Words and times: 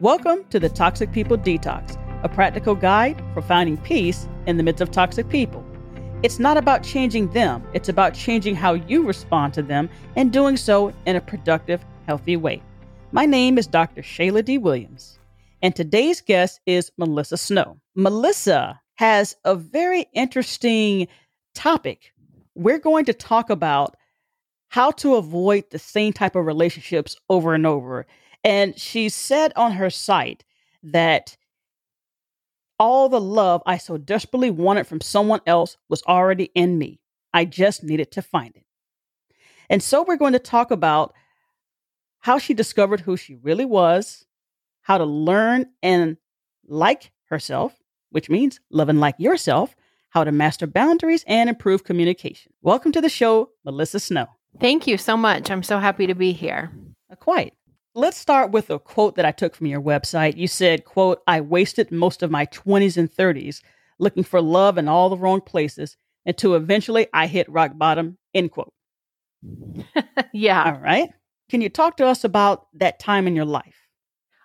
Welcome 0.00 0.44
to 0.48 0.58
the 0.58 0.70
Toxic 0.70 1.12
People 1.12 1.36
Detox, 1.36 1.98
a 2.24 2.28
practical 2.30 2.74
guide 2.74 3.22
for 3.34 3.42
finding 3.42 3.76
peace 3.76 4.26
in 4.46 4.56
the 4.56 4.62
midst 4.62 4.80
of 4.80 4.90
toxic 4.90 5.28
people. 5.28 5.62
It's 6.22 6.38
not 6.38 6.56
about 6.56 6.82
changing 6.82 7.30
them, 7.32 7.62
it's 7.74 7.90
about 7.90 8.14
changing 8.14 8.54
how 8.54 8.72
you 8.72 9.06
respond 9.06 9.52
to 9.52 9.62
them 9.62 9.90
and 10.16 10.32
doing 10.32 10.56
so 10.56 10.94
in 11.04 11.16
a 11.16 11.20
productive, 11.20 11.84
healthy 12.06 12.38
way. 12.38 12.62
My 13.12 13.26
name 13.26 13.58
is 13.58 13.66
Dr. 13.66 14.00
Shayla 14.00 14.42
D. 14.42 14.56
Williams, 14.56 15.18
and 15.60 15.76
today's 15.76 16.22
guest 16.22 16.60
is 16.64 16.90
Melissa 16.96 17.36
Snow. 17.36 17.78
Melissa 17.94 18.80
has 18.94 19.36
a 19.44 19.54
very 19.54 20.06
interesting 20.14 21.08
topic. 21.54 22.14
We're 22.54 22.78
going 22.78 23.04
to 23.04 23.12
talk 23.12 23.50
about 23.50 23.98
how 24.68 24.92
to 24.92 25.16
avoid 25.16 25.64
the 25.70 25.78
same 25.78 26.14
type 26.14 26.36
of 26.36 26.46
relationships 26.46 27.16
over 27.28 27.52
and 27.52 27.66
over. 27.66 28.06
And 28.44 28.78
she 28.78 29.08
said 29.08 29.52
on 29.56 29.72
her 29.72 29.90
site 29.90 30.44
that 30.82 31.36
all 32.78 33.08
the 33.08 33.20
love 33.20 33.62
I 33.66 33.76
so 33.76 33.98
desperately 33.98 34.50
wanted 34.50 34.86
from 34.86 35.02
someone 35.02 35.40
else 35.46 35.76
was 35.88 36.02
already 36.04 36.50
in 36.54 36.78
me. 36.78 37.00
I 37.34 37.44
just 37.44 37.84
needed 37.84 38.10
to 38.12 38.22
find 38.22 38.56
it. 38.56 38.64
And 39.68 39.82
so 39.82 40.02
we're 40.02 40.16
going 40.16 40.32
to 40.32 40.38
talk 40.38 40.70
about 40.70 41.14
how 42.20 42.38
she 42.38 42.54
discovered 42.54 43.00
who 43.00 43.16
she 43.16 43.36
really 43.36 43.64
was, 43.64 44.24
how 44.82 44.98
to 44.98 45.04
learn 45.04 45.66
and 45.82 46.16
like 46.66 47.12
herself, 47.26 47.74
which 48.10 48.30
means 48.30 48.60
love 48.70 48.88
and 48.88 49.00
like 49.00 49.14
yourself, 49.18 49.76
how 50.10 50.24
to 50.24 50.32
master 50.32 50.66
boundaries 50.66 51.24
and 51.26 51.48
improve 51.48 51.84
communication. 51.84 52.52
Welcome 52.62 52.92
to 52.92 53.00
the 53.00 53.08
show, 53.08 53.50
Melissa 53.64 54.00
Snow. 54.00 54.26
Thank 54.58 54.86
you 54.86 54.98
so 54.98 55.16
much. 55.16 55.50
I'm 55.50 55.62
so 55.62 55.78
happy 55.78 56.06
to 56.08 56.14
be 56.14 56.32
here. 56.32 56.72
Uh, 57.10 57.14
quite. 57.14 57.54
Let's 58.00 58.16
start 58.16 58.50
with 58.50 58.70
a 58.70 58.78
quote 58.78 59.16
that 59.16 59.26
I 59.26 59.30
took 59.30 59.54
from 59.54 59.66
your 59.66 59.82
website. 59.82 60.38
You 60.38 60.48
said, 60.48 60.86
quote, 60.86 61.20
I 61.26 61.42
wasted 61.42 61.92
most 61.92 62.22
of 62.22 62.30
my 62.30 62.46
20s 62.46 62.96
and 62.96 63.12
30s 63.12 63.60
looking 63.98 64.22
for 64.22 64.40
love 64.40 64.78
in 64.78 64.88
all 64.88 65.10
the 65.10 65.18
wrong 65.18 65.42
places 65.42 65.98
until 66.24 66.54
eventually 66.54 67.08
I 67.12 67.26
hit 67.26 67.46
rock 67.50 67.72
bottom, 67.76 68.16
end 68.32 68.52
quote. 68.52 68.72
yeah. 70.32 70.64
All 70.64 70.80
right. 70.80 71.10
Can 71.50 71.60
you 71.60 71.68
talk 71.68 71.98
to 71.98 72.06
us 72.06 72.24
about 72.24 72.68
that 72.72 73.00
time 73.00 73.26
in 73.26 73.36
your 73.36 73.44
life? 73.44 73.76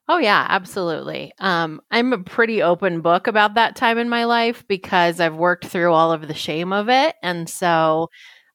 Oh 0.09 0.17
yeah, 0.17 0.45
absolutely. 0.49 1.31
Um, 1.39 1.79
I'm 1.89 2.11
a 2.11 2.17
pretty 2.17 2.61
open 2.61 2.99
book 2.99 3.25
about 3.25 3.53
that 3.53 3.77
time 3.77 3.97
in 3.97 4.09
my 4.09 4.25
life 4.25 4.67
because 4.67 5.21
I've 5.21 5.35
worked 5.35 5.65
through 5.65 5.93
all 5.93 6.11
of 6.11 6.27
the 6.27 6.33
shame 6.33 6.73
of 6.73 6.89
it, 6.89 7.15
and 7.23 7.49
so 7.49 8.09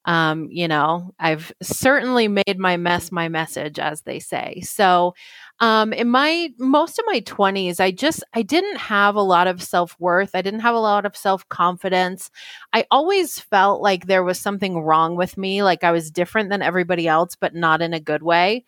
um, 0.06 0.48
you 0.50 0.66
know, 0.68 1.12
I've 1.18 1.52
certainly 1.62 2.26
made 2.28 2.58
my 2.58 2.76
mess 2.76 3.12
my 3.12 3.28
message, 3.28 3.78
as 3.78 4.02
they 4.02 4.18
say. 4.18 4.60
So, 4.62 5.14
um, 5.60 5.92
in 5.92 6.08
my 6.08 6.48
most 6.58 6.98
of 6.98 7.04
my 7.06 7.20
20s, 7.20 7.80
I 7.80 7.90
just 7.90 8.24
I 8.34 8.42
didn't 8.42 8.78
have 8.78 9.14
a 9.14 9.20
lot 9.22 9.46
of 9.46 9.62
self 9.62 9.94
worth. 10.00 10.30
I 10.34 10.42
didn't 10.42 10.60
have 10.60 10.74
a 10.74 10.78
lot 10.80 11.04
of 11.04 11.16
self 11.16 11.46
confidence. 11.50 12.30
I 12.72 12.86
always 12.90 13.40
felt 13.40 13.82
like 13.82 14.06
there 14.06 14.24
was 14.24 14.38
something 14.40 14.80
wrong 14.80 15.16
with 15.16 15.36
me, 15.36 15.62
like 15.62 15.84
I 15.84 15.92
was 15.92 16.10
different 16.10 16.48
than 16.50 16.62
everybody 16.62 17.06
else, 17.06 17.36
but 17.36 17.54
not 17.54 17.82
in 17.82 17.92
a 17.92 18.00
good 18.00 18.22
way. 18.22 18.64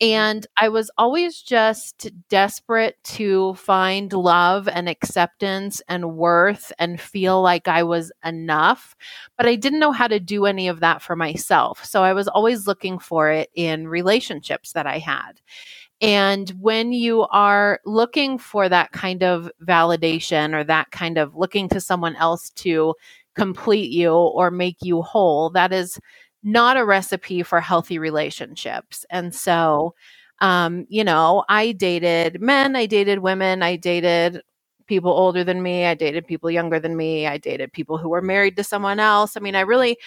Mm-hmm. 0.00 0.12
And 0.12 0.46
I 0.58 0.68
was 0.68 0.90
always 0.96 1.40
just 1.42 2.10
desperate 2.28 2.96
to 3.04 3.54
find 3.54 4.12
love 4.12 4.68
and 4.68 4.88
acceptance 4.88 5.82
and 5.88 6.16
worth 6.16 6.72
and 6.78 7.00
feel 7.00 7.42
like 7.42 7.68
I 7.68 7.82
was 7.82 8.10
enough. 8.24 8.96
But 9.36 9.46
I 9.46 9.56
didn't 9.56 9.78
know 9.80 9.92
how 9.92 10.06
to 10.08 10.20
do 10.20 10.46
any 10.46 10.68
of 10.68 10.80
that 10.80 11.02
for 11.02 11.16
myself. 11.16 11.84
So 11.84 12.02
I 12.02 12.12
was 12.12 12.28
always 12.28 12.66
looking 12.66 12.98
for 12.98 13.30
it 13.30 13.50
in 13.54 13.88
relationships 13.88 14.72
that 14.72 14.86
I 14.86 14.98
had. 14.98 15.40
And 16.00 16.50
when 16.60 16.92
you 16.92 17.26
are 17.30 17.80
looking 17.84 18.38
for 18.38 18.68
that 18.70 18.92
kind 18.92 19.22
of 19.22 19.50
validation 19.62 20.54
or 20.54 20.64
that 20.64 20.90
kind 20.92 21.18
of 21.18 21.36
looking 21.36 21.68
to 21.70 21.80
someone 21.80 22.16
else 22.16 22.50
to 22.50 22.94
complete 23.36 23.90
you 23.90 24.12
or 24.12 24.50
make 24.50 24.78
you 24.80 25.02
whole, 25.02 25.50
that 25.50 25.72
is 25.72 26.00
not 26.42 26.76
a 26.76 26.84
recipe 26.84 27.42
for 27.42 27.60
healthy 27.60 27.98
relationships. 27.98 29.04
And 29.10 29.34
so, 29.34 29.94
um, 30.40 30.86
you 30.88 31.04
know, 31.04 31.44
I 31.48 31.72
dated 31.72 32.40
men, 32.40 32.76
I 32.76 32.86
dated 32.86 33.20
women, 33.20 33.62
I 33.62 33.76
dated 33.76 34.42
people 34.86 35.12
older 35.12 35.44
than 35.44 35.62
me, 35.62 35.84
I 35.84 35.94
dated 35.94 36.26
people 36.26 36.50
younger 36.50 36.80
than 36.80 36.96
me, 36.96 37.26
I 37.26 37.38
dated 37.38 37.72
people 37.72 37.98
who 37.98 38.08
were 38.08 38.22
married 38.22 38.56
to 38.56 38.64
someone 38.64 38.98
else. 39.00 39.36
I 39.36 39.40
mean, 39.40 39.54
I 39.54 39.60
really 39.60 39.98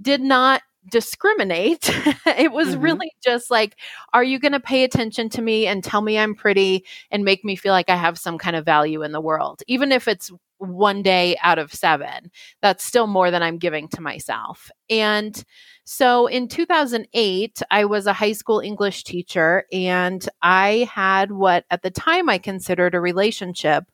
did 0.00 0.20
not 0.20 0.62
discriminate. 0.90 1.88
it 2.26 2.52
was 2.52 2.68
mm-hmm. 2.68 2.80
really 2.80 3.12
just 3.22 3.50
like, 3.50 3.76
are 4.12 4.24
you 4.24 4.38
going 4.38 4.52
to 4.52 4.60
pay 4.60 4.84
attention 4.84 5.28
to 5.30 5.42
me 5.42 5.66
and 5.66 5.82
tell 5.82 6.02
me 6.02 6.18
I'm 6.18 6.34
pretty 6.34 6.84
and 7.10 7.24
make 7.24 7.44
me 7.44 7.56
feel 7.56 7.72
like 7.72 7.90
I 7.90 7.96
have 7.96 8.18
some 8.18 8.38
kind 8.38 8.56
of 8.56 8.64
value 8.64 9.02
in 9.02 9.12
the 9.12 9.20
world? 9.20 9.62
Even 9.66 9.92
if 9.92 10.08
it's 10.08 10.30
one 10.58 11.02
day 11.02 11.36
out 11.42 11.58
of 11.58 11.72
seven. 11.72 12.30
That's 12.62 12.84
still 12.84 13.06
more 13.06 13.30
than 13.30 13.42
I'm 13.42 13.58
giving 13.58 13.88
to 13.88 14.00
myself. 14.00 14.70
And 14.88 15.42
so 15.84 16.26
in 16.26 16.48
2008, 16.48 17.62
I 17.70 17.84
was 17.84 18.06
a 18.06 18.12
high 18.12 18.32
school 18.32 18.60
English 18.60 19.04
teacher 19.04 19.64
and 19.72 20.26
I 20.42 20.88
had 20.92 21.32
what 21.32 21.64
at 21.70 21.82
the 21.82 21.90
time 21.90 22.28
I 22.28 22.38
considered 22.38 22.94
a 22.94 23.00
relationship 23.00 23.84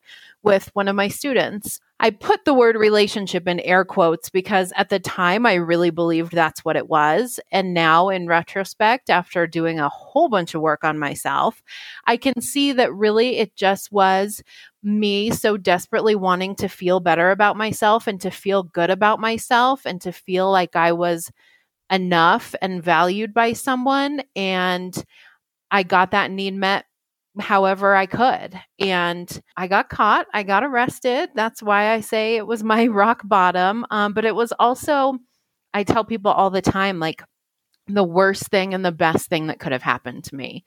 with 0.42 0.70
one 0.74 0.88
of 0.88 0.96
my 0.96 1.08
students. 1.08 1.80
I 2.02 2.08
put 2.08 2.46
the 2.46 2.54
word 2.54 2.76
relationship 2.76 3.46
in 3.46 3.60
air 3.60 3.84
quotes 3.84 4.30
because 4.30 4.72
at 4.74 4.88
the 4.88 4.98
time 4.98 5.44
I 5.44 5.54
really 5.54 5.90
believed 5.90 6.32
that's 6.32 6.64
what 6.64 6.76
it 6.76 6.88
was. 6.88 7.38
And 7.52 7.74
now, 7.74 8.08
in 8.08 8.26
retrospect, 8.26 9.10
after 9.10 9.46
doing 9.46 9.78
a 9.78 9.90
whole 9.90 10.30
bunch 10.30 10.54
of 10.54 10.62
work 10.62 10.82
on 10.82 10.98
myself, 10.98 11.62
I 12.06 12.16
can 12.16 12.40
see 12.40 12.72
that 12.72 12.92
really 12.94 13.36
it 13.36 13.54
just 13.54 13.92
was 13.92 14.42
me 14.82 15.30
so 15.30 15.58
desperately 15.58 16.14
wanting 16.16 16.54
to 16.56 16.68
feel 16.68 17.00
better 17.00 17.30
about 17.30 17.58
myself 17.58 18.06
and 18.06 18.18
to 18.22 18.30
feel 18.30 18.62
good 18.62 18.88
about 18.88 19.20
myself 19.20 19.84
and 19.84 20.00
to 20.00 20.10
feel 20.10 20.50
like 20.50 20.74
I 20.74 20.92
was 20.92 21.30
enough 21.90 22.54
and 22.62 22.82
valued 22.82 23.34
by 23.34 23.52
someone. 23.52 24.22
And 24.36 24.94
I 25.70 25.82
got 25.82 26.12
that 26.12 26.30
need 26.30 26.54
met 26.54 26.86
however 27.38 27.94
I 27.94 28.06
could. 28.06 28.60
And 28.78 29.40
I 29.56 29.68
got 29.68 29.88
caught, 29.88 30.26
I 30.34 30.42
got 30.42 30.64
arrested. 30.64 31.30
That's 31.34 31.62
why 31.62 31.92
I 31.92 32.00
say 32.00 32.36
it 32.36 32.46
was 32.46 32.64
my 32.64 32.86
rock 32.88 33.22
bottom. 33.24 33.86
Um, 33.90 34.12
but 34.12 34.24
it 34.24 34.34
was 34.34 34.52
also, 34.58 35.18
I 35.72 35.84
tell 35.84 36.04
people 36.04 36.30
all 36.30 36.50
the 36.50 36.62
time, 36.62 36.98
like 36.98 37.22
the 37.86 38.04
worst 38.04 38.48
thing 38.48 38.74
and 38.74 38.84
the 38.84 38.92
best 38.92 39.28
thing 39.28 39.48
that 39.48 39.58
could 39.58 39.72
have 39.72 39.82
happened 39.82 40.24
to 40.24 40.34
me 40.34 40.64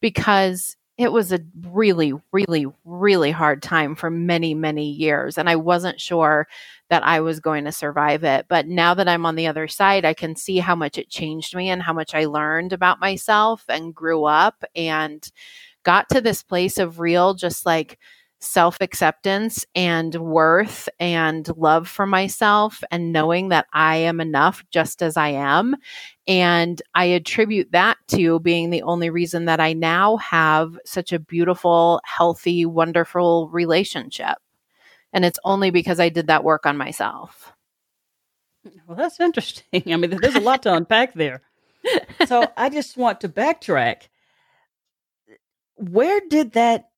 because 0.00 0.76
it 0.96 1.10
was 1.10 1.32
a 1.32 1.40
really, 1.62 2.12
really, 2.32 2.66
really 2.84 3.32
hard 3.32 3.62
time 3.62 3.96
for 3.96 4.10
many, 4.10 4.54
many 4.54 4.90
years. 4.90 5.36
And 5.38 5.50
I 5.50 5.56
wasn't 5.56 6.00
sure 6.00 6.46
that 6.88 7.02
I 7.02 7.20
was 7.20 7.40
going 7.40 7.64
to 7.64 7.72
survive 7.72 8.22
it. 8.22 8.46
But 8.48 8.68
now 8.68 8.94
that 8.94 9.08
I'm 9.08 9.26
on 9.26 9.34
the 9.34 9.48
other 9.48 9.66
side, 9.66 10.04
I 10.04 10.14
can 10.14 10.36
see 10.36 10.58
how 10.58 10.76
much 10.76 10.96
it 10.96 11.10
changed 11.10 11.56
me 11.56 11.68
and 11.68 11.82
how 11.82 11.92
much 11.92 12.14
I 12.14 12.26
learned 12.26 12.72
about 12.72 13.00
myself 13.00 13.64
and 13.68 13.94
grew 13.94 14.24
up 14.24 14.62
and 14.76 15.28
got 15.84 16.08
to 16.10 16.20
this 16.20 16.42
place 16.42 16.78
of 16.78 16.98
real, 17.00 17.34
just 17.34 17.64
like 17.64 17.98
self 18.44 18.76
acceptance 18.80 19.64
and 19.74 20.14
worth 20.14 20.88
and 21.00 21.48
love 21.56 21.88
for 21.88 22.06
myself 22.06 22.82
and 22.90 23.12
knowing 23.12 23.48
that 23.48 23.66
I 23.72 23.96
am 23.96 24.20
enough 24.20 24.64
just 24.70 25.02
as 25.02 25.16
I 25.16 25.28
am. 25.28 25.76
And 26.26 26.80
I 26.94 27.06
attribute 27.06 27.72
that 27.72 27.96
to 28.08 28.40
being 28.40 28.70
the 28.70 28.82
only 28.82 29.10
reason 29.10 29.46
that 29.46 29.60
I 29.60 29.72
now 29.72 30.18
have 30.18 30.78
such 30.84 31.12
a 31.12 31.18
beautiful, 31.18 32.00
healthy, 32.04 32.66
wonderful 32.66 33.48
relationship. 33.48 34.36
And 35.12 35.24
it's 35.24 35.38
only 35.44 35.70
because 35.70 36.00
I 36.00 36.08
did 36.08 36.26
that 36.26 36.44
work 36.44 36.66
on 36.66 36.76
myself. 36.76 37.52
Well, 38.86 38.96
that's 38.96 39.20
interesting. 39.20 39.92
I 39.92 39.96
mean, 39.96 40.18
there's 40.20 40.34
a 40.34 40.40
lot 40.40 40.62
to 40.64 40.74
unpack 40.74 41.14
there. 41.14 41.42
So 42.26 42.50
I 42.56 42.70
just 42.70 42.96
want 42.96 43.20
to 43.20 43.28
backtrack 43.28 44.08
where 45.90 46.20
did 46.28 46.52
that 46.52 46.90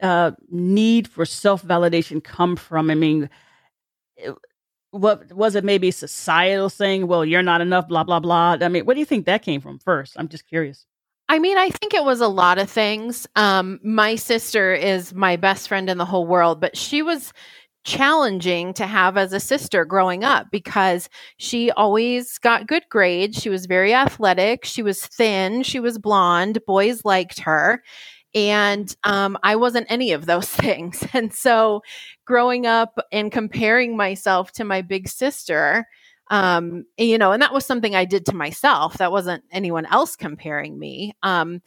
uh, 0.00 0.32
need 0.50 1.08
for 1.08 1.24
self 1.24 1.62
validation 1.62 2.22
come 2.22 2.56
from? 2.56 2.90
I 2.90 2.94
mean, 2.94 3.30
it, 4.16 4.34
what 4.90 5.32
was 5.32 5.54
it? 5.54 5.64
Maybe 5.64 5.90
societal 5.90 6.70
saying, 6.70 7.06
"Well, 7.06 7.24
you're 7.24 7.42
not 7.42 7.60
enough," 7.60 7.88
blah 7.88 8.04
blah 8.04 8.20
blah. 8.20 8.58
I 8.60 8.68
mean, 8.68 8.84
what 8.84 8.94
do 8.94 9.00
you 9.00 9.06
think 9.06 9.26
that 9.26 9.42
came 9.42 9.60
from 9.60 9.78
first? 9.78 10.14
I'm 10.16 10.28
just 10.28 10.46
curious. 10.46 10.86
I 11.28 11.38
mean, 11.38 11.56
I 11.56 11.70
think 11.70 11.94
it 11.94 12.04
was 12.04 12.20
a 12.20 12.28
lot 12.28 12.58
of 12.58 12.70
things. 12.70 13.26
Um, 13.34 13.80
my 13.82 14.14
sister 14.14 14.74
is 14.74 15.14
my 15.14 15.36
best 15.36 15.68
friend 15.68 15.88
in 15.88 15.96
the 15.96 16.04
whole 16.04 16.26
world, 16.26 16.60
but 16.60 16.76
she 16.76 17.00
was 17.00 17.32
challenging 17.84 18.72
to 18.74 18.86
have 18.86 19.16
as 19.16 19.32
a 19.32 19.40
sister 19.40 19.84
growing 19.84 20.24
up 20.24 20.50
because 20.50 21.08
she 21.36 21.70
always 21.72 22.38
got 22.38 22.66
good 22.66 22.82
grades. 22.90 23.40
She 23.40 23.50
was 23.50 23.66
very 23.66 23.92
athletic. 23.94 24.64
She 24.64 24.82
was 24.82 25.06
thin. 25.06 25.62
She 25.62 25.80
was 25.80 25.98
blonde. 25.98 26.58
Boys 26.66 27.04
liked 27.04 27.40
her. 27.40 27.82
And 28.34 28.94
um, 29.04 29.38
I 29.42 29.56
wasn't 29.56 29.86
any 29.90 30.12
of 30.12 30.26
those 30.26 30.48
things. 30.50 31.04
And 31.12 31.32
so 31.32 31.82
growing 32.24 32.66
up 32.66 32.98
and 33.12 33.30
comparing 33.30 33.96
myself 33.96 34.52
to 34.52 34.64
my 34.64 34.82
big 34.82 35.08
sister, 35.08 35.86
um, 36.30 36.84
you 36.96 37.18
know, 37.18 37.32
and 37.32 37.42
that 37.42 37.52
was 37.52 37.66
something 37.66 37.94
I 37.94 38.04
did 38.04 38.26
to 38.26 38.34
myself. 38.34 38.98
That 38.98 39.12
wasn't 39.12 39.44
anyone 39.52 39.86
else 39.86 40.16
comparing 40.16 40.78
me. 40.78 41.14
Um, 41.22 41.60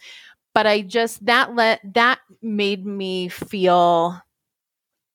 but 0.53 0.65
I 0.65 0.81
just 0.81 1.23
that 1.27 1.53
let 1.55 1.81
that 1.93 2.19
made 2.41 2.85
me 2.85 3.29
feel 3.29 4.19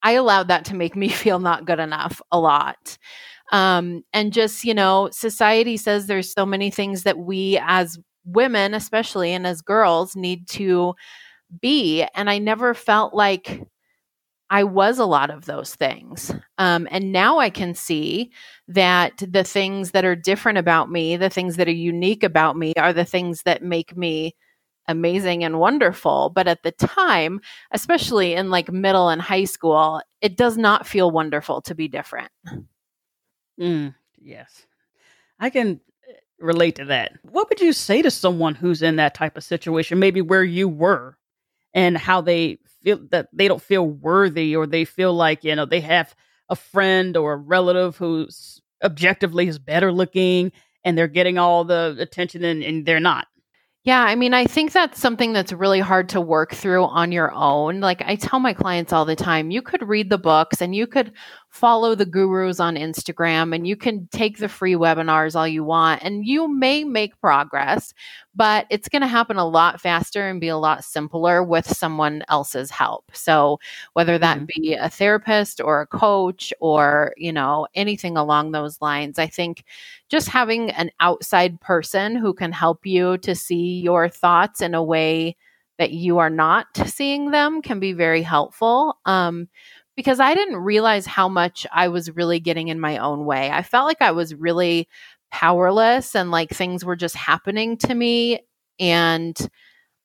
I 0.02 0.12
allowed 0.12 0.49
that 0.49 0.64
to 0.66 0.76
make 0.76 0.96
me 0.96 1.08
feel 1.10 1.38
not 1.38 1.64
good 1.66 1.81
enough 1.81 2.20
a 2.31 2.38
lot. 2.38 2.99
Um, 3.50 4.02
and 4.12 4.32
just, 4.32 4.64
you 4.64 4.72
know, 4.75 5.10
society 5.12 5.76
says 5.76 6.06
there's 6.06 6.32
so 6.32 6.46
many 6.46 6.70
things 6.70 7.02
that 7.02 7.19
we 7.19 7.58
as 7.62 7.99
women, 8.25 8.72
especially 8.72 9.32
and 9.32 9.46
as 9.46 9.60
girls, 9.60 10.16
need 10.16 10.49
to 10.49 10.94
be. 11.60 12.06
And 12.14 12.31
I 12.31 12.38
never 12.38 12.75
felt 12.75 13.14
like 13.14 13.62
I 14.50 14.64
was 14.64 14.99
a 14.99 15.06
lot 15.06 15.31
of 15.31 15.46
those 15.46 15.75
things. 15.75 16.31
Um, 16.58 16.87
and 16.90 17.10
now 17.10 17.38
I 17.38 17.49
can 17.49 17.75
see 17.75 18.32
that 18.69 19.22
the 19.26 19.44
things 19.44 19.93
that 19.93 20.04
are 20.04 20.14
different 20.14 20.58
about 20.58 20.90
me, 20.90 21.16
the 21.16 21.31
things 21.31 21.56
that 21.56 21.69
are 21.69 21.70
unique 21.70 22.22
about 22.22 22.56
me, 22.56 22.75
are 22.76 22.93
the 22.93 23.06
things 23.06 23.44
that 23.44 23.62
make 23.62 23.96
me 23.96 24.34
amazing 24.88 25.43
and 25.43 25.58
wonderful. 25.58 26.31
But 26.34 26.49
at 26.49 26.62
the 26.62 26.72
time, 26.72 27.40
especially 27.70 28.34
in 28.34 28.50
like 28.50 28.70
middle 28.70 29.08
and 29.08 29.22
high 29.22 29.44
school, 29.44 30.02
it 30.20 30.37
does 30.37 30.58
not 30.58 30.87
feel 30.87 31.10
wonderful 31.10 31.62
to 31.62 31.75
be 31.75 31.88
different. 31.88 32.31
Mm, 33.60 33.94
yes. 34.20 34.66
I 35.38 35.50
can 35.50 35.81
eh, 36.08 36.12
relate 36.38 36.76
to 36.76 36.84
that. 36.87 37.12
What 37.22 37.49
would 37.49 37.60
you 37.60 37.72
say 37.72 38.02
to 38.02 38.10
someone 38.10 38.54
who's 38.54 38.82
in 38.82 38.96
that 38.96 39.14
type 39.14 39.37
of 39.37 39.44
situation, 39.44 39.99
maybe 39.99 40.20
where 40.20 40.44
you 40.44 40.69
were, 40.69 41.16
and 41.74 41.96
how 41.96 42.20
they 42.20 42.58
feel 42.82 43.00
that 43.10 43.28
they 43.32 43.48
don't 43.48 43.62
feel 43.62 43.86
worthy 43.86 44.56
or 44.56 44.66
they 44.66 44.84
feel 44.84 45.14
like, 45.14 45.44
you 45.44 45.54
know, 45.54 45.66
they 45.66 45.80
have 45.80 46.14
a 46.48 46.56
friend 46.56 47.16
or 47.16 47.34
a 47.34 47.36
relative 47.36 47.96
who's 47.96 48.60
objectively 48.82 49.46
is 49.48 49.58
better 49.58 49.92
looking 49.92 50.52
and 50.84 50.98
they're 50.98 51.08
getting 51.08 51.38
all 51.38 51.64
the 51.64 51.96
attention 51.98 52.44
and, 52.44 52.62
and 52.62 52.86
they're 52.86 53.00
not? 53.00 53.26
Yeah, 53.84 54.02
I 54.02 54.14
mean, 54.14 54.32
I 54.32 54.46
think 54.46 54.70
that's 54.70 55.00
something 55.00 55.32
that's 55.32 55.52
really 55.52 55.80
hard 55.80 56.08
to 56.10 56.20
work 56.20 56.54
through 56.54 56.84
on 56.84 57.10
your 57.10 57.32
own. 57.32 57.80
Like 57.80 58.00
I 58.02 58.14
tell 58.14 58.38
my 58.38 58.52
clients 58.52 58.92
all 58.92 59.04
the 59.04 59.16
time, 59.16 59.50
you 59.50 59.60
could 59.60 59.88
read 59.88 60.08
the 60.08 60.18
books 60.18 60.62
and 60.62 60.75
you 60.75 60.86
could 60.86 61.12
follow 61.52 61.94
the 61.94 62.06
gurus 62.06 62.58
on 62.60 62.76
Instagram 62.76 63.54
and 63.54 63.66
you 63.66 63.76
can 63.76 64.08
take 64.10 64.38
the 64.38 64.49
free 64.49 64.72
webinars 64.72 65.37
all 65.37 65.46
you 65.46 65.62
want 65.62 66.02
and 66.02 66.26
you 66.26 66.49
may 66.49 66.82
make 66.82 67.20
progress, 67.20 67.93
but 68.34 68.66
it's 68.70 68.88
going 68.88 69.02
to 69.02 69.06
happen 69.06 69.37
a 69.37 69.46
lot 69.46 69.78
faster 69.78 70.26
and 70.26 70.40
be 70.40 70.49
a 70.49 70.56
lot 70.56 70.82
simpler 70.82 71.44
with 71.44 71.69
someone 71.69 72.25
else's 72.31 72.70
help. 72.70 73.04
So, 73.12 73.60
whether 73.93 74.16
that 74.19 74.38
mm-hmm. 74.38 74.62
be 74.62 74.72
a 74.72 74.88
therapist 74.88 75.60
or 75.60 75.82
a 75.82 75.87
coach 75.87 76.54
or, 76.58 77.12
you 77.19 77.32
know, 77.32 77.66
anything 77.75 78.16
along 78.16 78.52
those 78.52 78.81
lines, 78.81 79.19
I 79.19 79.26
think 79.26 79.64
just 80.08 80.28
having 80.28 80.70
an 80.70 80.90
outside 81.00 81.60
person 81.60 82.16
who 82.16 82.32
can 82.32 82.52
help 82.52 82.87
you 82.87 83.19
to 83.19 83.34
see 83.34 83.78
your 83.81 84.08
thoughts 84.08 84.62
in 84.62 84.75
a 84.75 84.82
way 84.82 85.37
that 85.78 85.93
you 85.93 86.19
are 86.19 86.31
not 86.31 86.66
seeing 86.87 87.31
them 87.31 87.60
can 87.60 87.81
be 87.81 87.93
very 87.93 88.22
helpful. 88.22 88.96
Um, 89.04 89.49
because 89.96 90.20
I 90.20 90.34
didn't 90.34 90.56
realize 90.56 91.06
how 91.06 91.28
much 91.28 91.66
I 91.72 91.88
was 91.88 92.10
really 92.14 92.40
getting 92.40 92.68
in 92.68 92.80
my 92.80 92.98
own 92.98 93.24
way. 93.24 93.50
I 93.50 93.62
felt 93.62 93.86
like 93.86 94.02
I 94.02 94.12
was 94.12 94.34
really 94.34 94.88
powerless 95.30 96.14
and 96.14 96.30
like 96.30 96.50
things 96.50 96.84
were 96.84 96.96
just 96.96 97.16
happening 97.16 97.76
to 97.78 97.94
me 97.94 98.40
and 98.78 99.36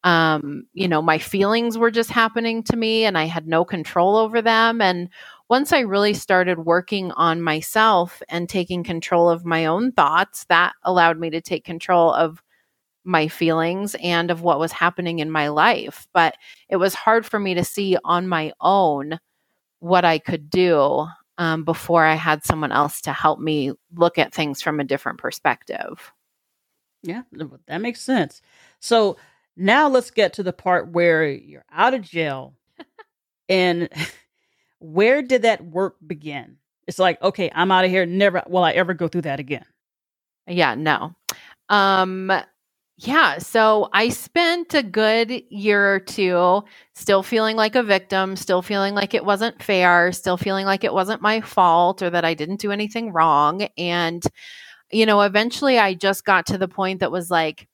um 0.04 0.64
you 0.74 0.88
know 0.88 1.02
my 1.02 1.18
feelings 1.18 1.78
were 1.78 1.92
just 1.92 2.12
happening 2.12 2.64
to 2.64 2.78
me 2.78 3.04
and 3.06 3.18
I 3.18 3.26
had 3.26 3.48
no 3.48 3.66
control 3.66 4.16
over 4.16 4.42
them 4.42 4.82
and 4.82 5.10
once 5.50 5.74
I 5.74 5.80
really 5.80 6.14
started 6.14 6.60
working 6.60 7.12
on 7.14 7.42
myself 7.42 8.22
and 8.30 8.48
taking 8.48 8.84
control 8.84 9.30
of 9.30 9.46
my 9.46 9.66
own 9.66 9.92
thoughts 9.92 10.46
that 10.50 10.74
allowed 10.84 11.20
me 11.20 11.30
to 11.32 11.42
take 11.42 11.66
control 11.66 12.14
of 12.14 12.42
my 13.06 13.28
feelings 13.28 13.96
and 14.04 14.32
of 14.32 14.42
what 14.42 14.60
was 14.60 14.72
happening 14.74 15.20
in 15.20 15.32
my 15.32 15.48
life 15.50 16.08
but 16.14 16.36
it 16.70 16.78
was 16.78 16.94
hard 16.94 17.26
for 17.26 17.40
me 17.40 17.54
to 17.56 17.64
see 17.64 17.98
on 18.04 18.28
my 18.28 18.52
own 18.62 19.20
what 19.80 20.06
I 20.06 20.20
could 20.20 20.50
do 20.50 21.08
um, 21.38 21.64
before 21.64 22.04
I 22.04 22.16
had 22.16 22.44
someone 22.44 22.72
else 22.72 23.02
to 23.02 23.14
help 23.14 23.40
me 23.40 23.74
look 23.96 24.18
at 24.18 24.34
things 24.34 24.62
from 24.62 24.80
a 24.80 24.84
different 24.84 25.20
perspective. 25.20 26.12
Yeah, 27.04 27.24
that 27.68 27.80
makes 27.80 28.02
sense. 28.02 28.42
So 28.80 29.18
now 29.56 29.88
let's 29.88 30.12
get 30.12 30.34
to 30.34 30.44
the 30.44 30.54
part 30.54 30.92
where 30.92 31.28
you're 31.28 31.66
out 31.72 31.94
of 31.94 32.02
jail. 32.02 32.54
and 33.50 33.90
where 34.80 35.22
did 35.22 35.44
that 35.44 35.64
work 35.66 35.96
begin? 36.06 36.58
It's 36.88 37.00
like, 37.00 37.22
okay, 37.22 37.52
I'm 37.54 37.72
out 37.72 37.86
of 37.86 37.92
here. 37.92 38.06
Never 38.06 38.44
will 38.48 38.64
I 38.64 38.72
ever 38.72 38.94
go 38.94 39.08
through 39.08 39.24
that 39.24 39.40
again. 39.40 39.66
Yeah, 40.48 40.76
no. 40.76 41.16
Um 41.70 42.32
yeah, 43.00 43.38
so 43.38 43.90
I 43.94 44.10
spent 44.10 44.74
a 44.74 44.82
good 44.82 45.44
year 45.50 45.94
or 45.94 46.00
two 46.00 46.64
still 46.96 47.22
feeling 47.22 47.56
like 47.56 47.76
a 47.76 47.84
victim, 47.84 48.36
still 48.36 48.64
feeling 48.64 48.96
like 48.96 49.14
it 49.14 49.24
wasn't 49.24 49.62
fair, 49.62 50.12
still 50.12 50.36
feeling 50.36 50.66
like 50.66 50.84
it 50.84 50.94
wasn't 50.94 51.22
my 51.22 51.40
fault 51.42 52.02
or 52.02 52.10
that 52.10 52.26
I 52.26 52.34
didn't 52.34 52.60
do 52.60 52.72
anything 52.72 53.14
wrong. 53.14 53.68
And, 53.78 54.24
you 54.92 55.06
know, 55.06 55.22
eventually 55.22 55.78
I 55.78 55.94
just 55.94 56.26
got 56.26 56.48
to 56.48 56.58
the 56.58 56.68
point 56.68 57.00
that 57.02 57.12
was 57.12 57.30
like, 57.30 57.68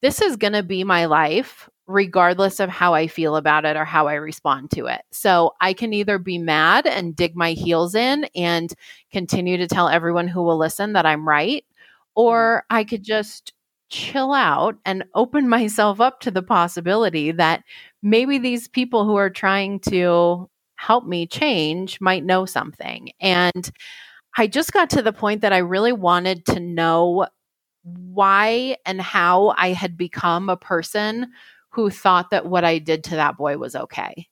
this 0.00 0.22
is 0.22 0.36
going 0.36 0.54
to 0.54 0.62
be 0.62 0.82
my 0.82 1.04
life, 1.04 1.68
regardless 1.86 2.58
of 2.58 2.70
how 2.70 2.94
I 2.94 3.06
feel 3.06 3.36
about 3.36 3.66
it 3.66 3.76
or 3.76 3.84
how 3.84 4.06
I 4.06 4.14
respond 4.14 4.70
to 4.70 4.86
it. 4.86 5.02
So 5.10 5.52
I 5.60 5.74
can 5.74 5.92
either 5.92 6.18
be 6.18 6.38
mad 6.38 6.86
and 6.86 7.14
dig 7.14 7.36
my 7.36 7.52
heels 7.52 7.94
in 7.94 8.24
and 8.34 8.72
continue 9.12 9.58
to 9.58 9.66
tell 9.66 9.90
everyone 9.90 10.26
who 10.26 10.42
will 10.42 10.56
listen 10.56 10.94
that 10.94 11.04
I'm 11.04 11.28
right, 11.28 11.66
or 12.14 12.64
mm-hmm. 12.70 12.76
I 12.78 12.84
could 12.84 13.02
just 13.02 13.52
chill 13.90 14.32
out 14.32 14.76
and 14.84 15.04
open 15.14 15.48
myself 15.50 16.00
up 16.00 16.20
to 16.20 16.30
the 16.30 16.42
possibility 16.42 17.32
that 17.32 17.64
maybe 18.02 18.38
these 18.38 18.68
people 18.68 19.04
who 19.04 19.16
are 19.16 19.30
trying 19.30 19.80
to 19.80 20.48
help 20.76 21.06
me 21.06 21.26
change 21.26 22.00
might 22.00 22.24
know 22.24 22.46
something. 22.46 23.10
And 23.20 23.70
I 24.38 24.48
just 24.48 24.72
got 24.72 24.90
to 24.90 25.02
the 25.02 25.12
point 25.12 25.42
that 25.42 25.52
I 25.52 25.58
really 25.58 25.92
wanted 25.92 26.46
to 26.46 26.60
know 26.60 27.26
why 27.84 28.76
and 28.86 29.00
how 29.00 29.54
I 29.58 29.70
had 29.70 29.98
become 29.98 30.48
a 30.50 30.56
person 30.58 31.32
who 31.70 31.90
thought 31.90 32.30
that 32.30 32.46
what 32.46 32.64
I 32.64 32.78
did 32.78 33.04
to 33.06 33.16
that 33.16 33.38
boy 33.38 33.58
was 33.58 33.76
okay. 33.76 34.28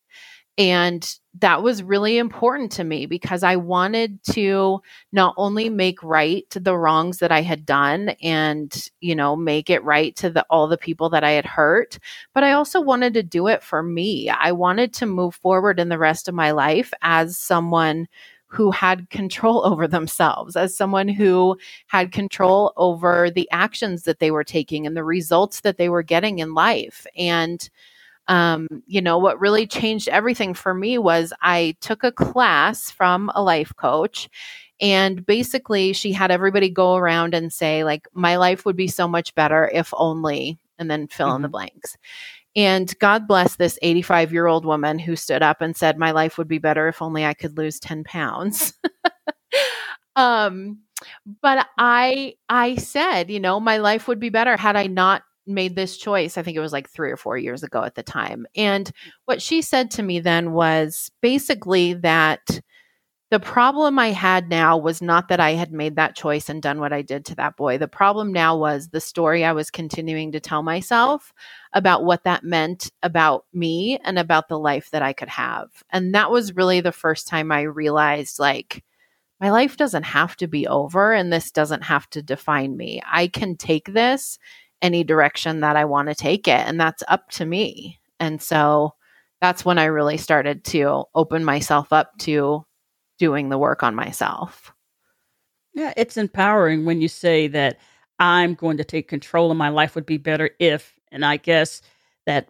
And 0.59 1.09
that 1.39 1.63
was 1.63 1.85
really 1.85 2.19
important 2.19 2.73
to 2.73 2.85
me 2.85 3.07
because 3.07 3.45
I 3.45 3.55
wanted 3.55 4.21
to 4.33 4.81
not 5.13 5.35
only 5.37 5.69
make 5.71 6.03
right 6.03 6.45
the 6.51 6.77
wrongs 6.77 7.19
that 7.19 7.31
I 7.31 7.43
had 7.43 7.65
done 7.65 8.09
and, 8.21 8.89
you 9.01 9.15
know, 9.15 9.37
make 9.37 9.71
it 9.71 9.85
right 9.85 10.17
to 10.17 10.31
the, 10.31 10.45
all 10.50 10.67
the 10.67 10.77
people 10.77 11.11
that 11.11 11.23
I 11.23 11.31
had 11.31 11.47
hurt, 11.47 12.00
but 12.35 12.43
I 12.43 12.53
also 12.53 12.81
wanted 12.81 13.15
to 13.15 13.23
do 13.23 13.47
it 13.47 13.62
for 13.62 13.85
me. 13.85 14.29
I 14.31 14.50
wanted 14.50 14.93
to 14.95 15.07
move 15.07 15.37
forward 15.37 15.79
in 15.79 15.91
the 15.91 15.99
rest 15.99 16.27
of 16.27 16.35
my 16.35 16.50
life 16.50 16.93
as 17.03 17.38
someone 17.38 18.09
who 18.49 18.73
had 18.73 19.11
control 19.11 19.65
over 19.65 19.87
themselves, 19.87 20.57
as 20.57 20.77
someone 20.77 21.07
who 21.07 21.57
had 21.87 22.11
control 22.11 22.73
over 22.77 23.31
the 23.31 23.49
actions 23.53 24.03
that 24.03 24.19
they 24.19 24.33
were 24.33 24.43
taking 24.45 24.88
and 24.88 24.97
the 24.97 25.05
results 25.05 25.61
that 25.61 25.77
they 25.77 25.88
were 25.88 26.03
getting 26.03 26.41
in 26.41 26.53
life. 26.55 27.07
And, 27.17 27.69
um, 28.28 28.68
you 28.87 29.00
know, 29.00 29.18
what 29.18 29.40
really 29.40 29.66
changed 29.66 30.08
everything 30.08 30.54
for 30.54 30.75
me 30.75 30.99
was 30.99 31.32
I 31.40 31.76
took 31.80 32.04
a 32.04 32.12
class 32.12 32.90
from 32.90 33.30
a 33.35 33.42
life 33.42 33.75
coach. 33.76 34.28
And 34.80 35.26
basically, 35.26 35.92
she 35.92 36.12
had 36.12 36.30
everybody 36.30 36.70
go 36.70 36.94
around 36.94 37.35
and 37.35 37.52
say, 37.52 37.82
like, 37.82 38.06
my 38.12 38.37
life 38.37 38.64
would 38.64 38.76
be 38.76 38.87
so 38.87 39.08
much 39.08 39.35
better 39.35 39.68
if 39.73 39.92
only, 39.97 40.58
and 40.78 40.88
then 40.88 41.08
fill 41.08 41.28
mm-hmm. 41.28 41.37
in 41.37 41.42
the 41.42 41.49
mm-hmm. 41.49 41.52
blanks. 41.52 41.97
And 42.54 42.97
God 42.99 43.26
bless 43.26 43.56
this 43.56 43.78
85 43.82 44.32
year 44.32 44.47
old 44.47 44.64
woman 44.64 44.99
who 44.99 45.16
stood 45.16 45.42
up 45.42 45.61
and 45.61 45.76
said, 45.76 45.99
My 45.99 46.12
life 46.12 46.38
would 46.38 46.49
be 46.49 46.58
better 46.58 46.88
if 46.88 47.02
only 47.02 47.25
I 47.25 47.35
could 47.35 47.56
lose 47.56 47.80
10 47.80 48.04
pounds. 48.04 48.75
um, 50.16 50.78
but 51.40 51.66
I 51.76 52.35
I 52.49 52.76
said, 52.76 53.30
you 53.30 53.40
know, 53.40 53.61
my 53.61 53.78
life 53.78 54.08
would 54.08 54.20
be 54.20 54.30
better 54.30 54.56
had 54.56 54.76
I 54.76 54.87
not 54.87 55.23
made 55.49 55.75
this 55.75 55.97
choice. 55.97 56.37
I 56.37 56.43
think 56.43 56.57
it 56.57 56.61
was 56.61 56.73
like 56.73 56.88
three 56.88 57.11
or 57.11 57.17
four 57.17 57.37
years 57.37 57.62
ago 57.62 57.83
at 57.83 57.95
the 57.95 58.02
time. 58.02 58.47
And 58.55 58.90
what 59.25 59.43
she 59.43 59.62
said 59.62 59.90
to 59.93 60.02
me 60.02 60.21
then 60.21 60.52
was 60.52 61.11
basically 61.21 61.95
that 61.95 62.61
the 63.31 63.40
problem 63.40 63.99
I 63.99 64.09
had 64.09 64.49
now 64.49 64.78
was 64.78 65.02
not 65.02 65.28
that 65.28 65.40
I 65.40 65.50
had 65.50 65.71
made 65.71 65.97
that 65.97 66.17
choice 66.17 66.49
and 66.49 66.62
done 66.62 66.81
what 66.81 66.95
I 66.95 67.02
did 67.02 67.26
to 67.26 67.35
that 67.35 67.57
boy. 67.57 67.76
The 67.76 67.87
problem 67.87 68.33
now 68.33 68.57
was 68.57 68.88
the 68.88 69.02
story 69.02 69.45
I 69.45 69.52
was 69.52 69.71
continuing 69.71 70.33
to 70.33 70.40
tell 70.40 70.62
myself 70.62 71.35
about 71.75 72.05
what 72.05 72.25
that 72.25 72.43
meant 72.43 72.90
about 73.02 73.45
me 73.52 73.99
and 74.02 74.19
about 74.19 74.49
the 74.49 74.59
life 74.59 74.90
that 74.93 75.02
I 75.02 75.12
could 75.12 75.28
have. 75.28 75.69
And 75.90 76.14
that 76.14 76.31
was 76.31 76.57
really 76.57 76.81
the 76.81 76.90
first 76.90 77.28
time 77.28 77.52
I 77.52 77.62
realized 77.62 78.38
like, 78.38 78.83
my 79.40 79.50
life 79.50 79.76
doesn't 79.76 80.05
have 80.05 80.37
to 80.37 80.49
be 80.49 80.67
over 80.67 81.12
and 81.12 81.33
this 81.33 81.50
doesn't 81.50 81.83
have 81.83 82.09
to 82.11 82.23
define 82.23 82.76
me. 82.76 83.02
I 83.07 83.28
can 83.28 83.57
take 83.57 83.93
this 83.93 84.38
any 84.82 85.04
direction 85.04 85.61
that 85.61 85.76
I 85.76 85.85
want 85.85 86.08
to 86.08 86.14
take 86.14 86.47
it. 86.49 86.66
And 86.66 86.80
that's 86.80 87.02
up 87.08 87.30
to 87.30 87.44
me. 87.44 87.99
And 88.20 88.40
so 88.40 88.94
that's 89.40 89.64
when 89.64 89.78
I 89.78 89.85
really 89.85 90.16
started 90.16 90.64
to 90.66 91.04
open 91.14 91.44
myself 91.44 91.92
up 91.92 92.16
to 92.20 92.64
doing 93.18 93.49
the 93.49 93.58
work 93.58 93.82
on 93.82 93.94
myself. 93.94 94.73
Yeah, 95.75 95.92
it's 95.97 96.16
empowering 96.16 96.85
when 96.85 97.00
you 97.00 97.08
say 97.08 97.49
that 97.49 97.78
I'm 98.18 98.54
going 98.54 98.78
to 98.78 98.85
take 98.85 99.08
control 99.08 99.50
of 99.50 99.56
my 99.56 99.68
life 99.68 99.94
would 99.94 100.06
be 100.06 100.16
better 100.16 100.50
if, 100.58 100.92
and 101.12 101.25
I 101.25 101.37
guess 101.37 101.82
that 102.26 102.49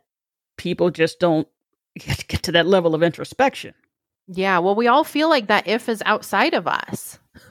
people 0.57 0.91
just 0.91 1.21
don't 1.21 1.47
get 1.99 2.43
to 2.45 2.53
that 2.53 2.67
level 2.67 2.95
of 2.95 3.03
introspection. 3.03 3.75
Yeah, 4.29 4.59
well, 4.59 4.75
we 4.75 4.89
all 4.89 5.05
feel 5.05 5.29
like 5.29 5.47
that 5.47 5.67
if 5.67 5.89
is 5.89 6.03
outside 6.05 6.55
of 6.55 6.67
us. 6.67 7.19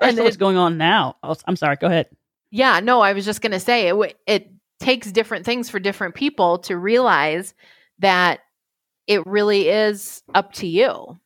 and 0.00 0.18
what's 0.18 0.36
going 0.36 0.56
on 0.56 0.78
now. 0.78 1.16
I'm 1.22 1.56
sorry. 1.56 1.76
Go 1.76 1.88
ahead. 1.88 2.08
Yeah, 2.50 2.80
no, 2.80 3.00
I 3.00 3.12
was 3.12 3.24
just 3.24 3.40
going 3.40 3.52
to 3.52 3.60
say 3.60 3.88
it. 3.88 4.16
It 4.26 4.50
takes 4.80 5.10
different 5.10 5.44
things 5.44 5.70
for 5.70 5.78
different 5.78 6.14
people 6.14 6.58
to 6.60 6.76
realize 6.76 7.54
that 7.98 8.40
it 9.06 9.26
really 9.26 9.68
is 9.68 10.22
up 10.34 10.52
to 10.54 10.66
you. 10.66 11.18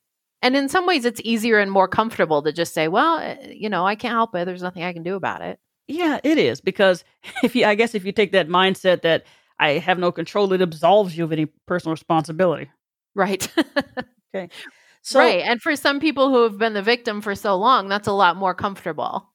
And 0.43 0.57
in 0.57 0.69
some 0.69 0.87
ways, 0.87 1.05
it's 1.05 1.21
easier 1.23 1.59
and 1.59 1.71
more 1.71 1.89
comfortable 1.89 2.43
to 2.43 2.53
just 2.53 2.73
say, 2.73 2.89
"Well, 2.89 3.19
eh, 3.19 3.53
you 3.53 3.69
know, 3.69 3.87
I 3.87 3.95
can't 3.95 4.15
help 4.15 4.35
it. 4.35 4.47
There's 4.47 4.63
nothing 4.63 4.83
I 4.83 4.93
can 4.93 5.03
do 5.03 5.15
about 5.15 5.43
it." 5.43 5.59
Yeah, 5.87 6.21
it 6.25 6.39
is 6.39 6.61
because 6.61 7.05
if 7.43 7.55
you, 7.55 7.67
I 7.67 7.75
guess, 7.75 7.95
if 7.95 8.05
you 8.05 8.13
take 8.13 8.33
that 8.33 8.49
mindset 8.49 9.03
that 9.03 9.25
I 9.59 9.73
have 9.73 9.99
no 9.99 10.13
control, 10.13 10.53
it 10.53 10.63
absolves 10.63 11.17
you 11.17 11.25
of 11.25 11.33
any 11.33 11.47
personal 11.67 11.93
responsibility. 11.93 12.71
Right. 13.15 13.47
okay. 14.35 14.49
So, 15.03 15.19
right. 15.19 15.43
And 15.43 15.61
for 15.61 15.77
some 15.77 16.01
people 16.01 16.31
who 16.31 16.43
have 16.45 16.59
been 16.59 16.75
the 16.75 16.83
victim 16.83 17.21
for 17.21 17.35
so 17.35 17.57
long, 17.57 17.89
that's 17.89 18.09
a 18.09 18.13
lot 18.13 18.37
more 18.37 18.55
comfortable. 18.55 19.29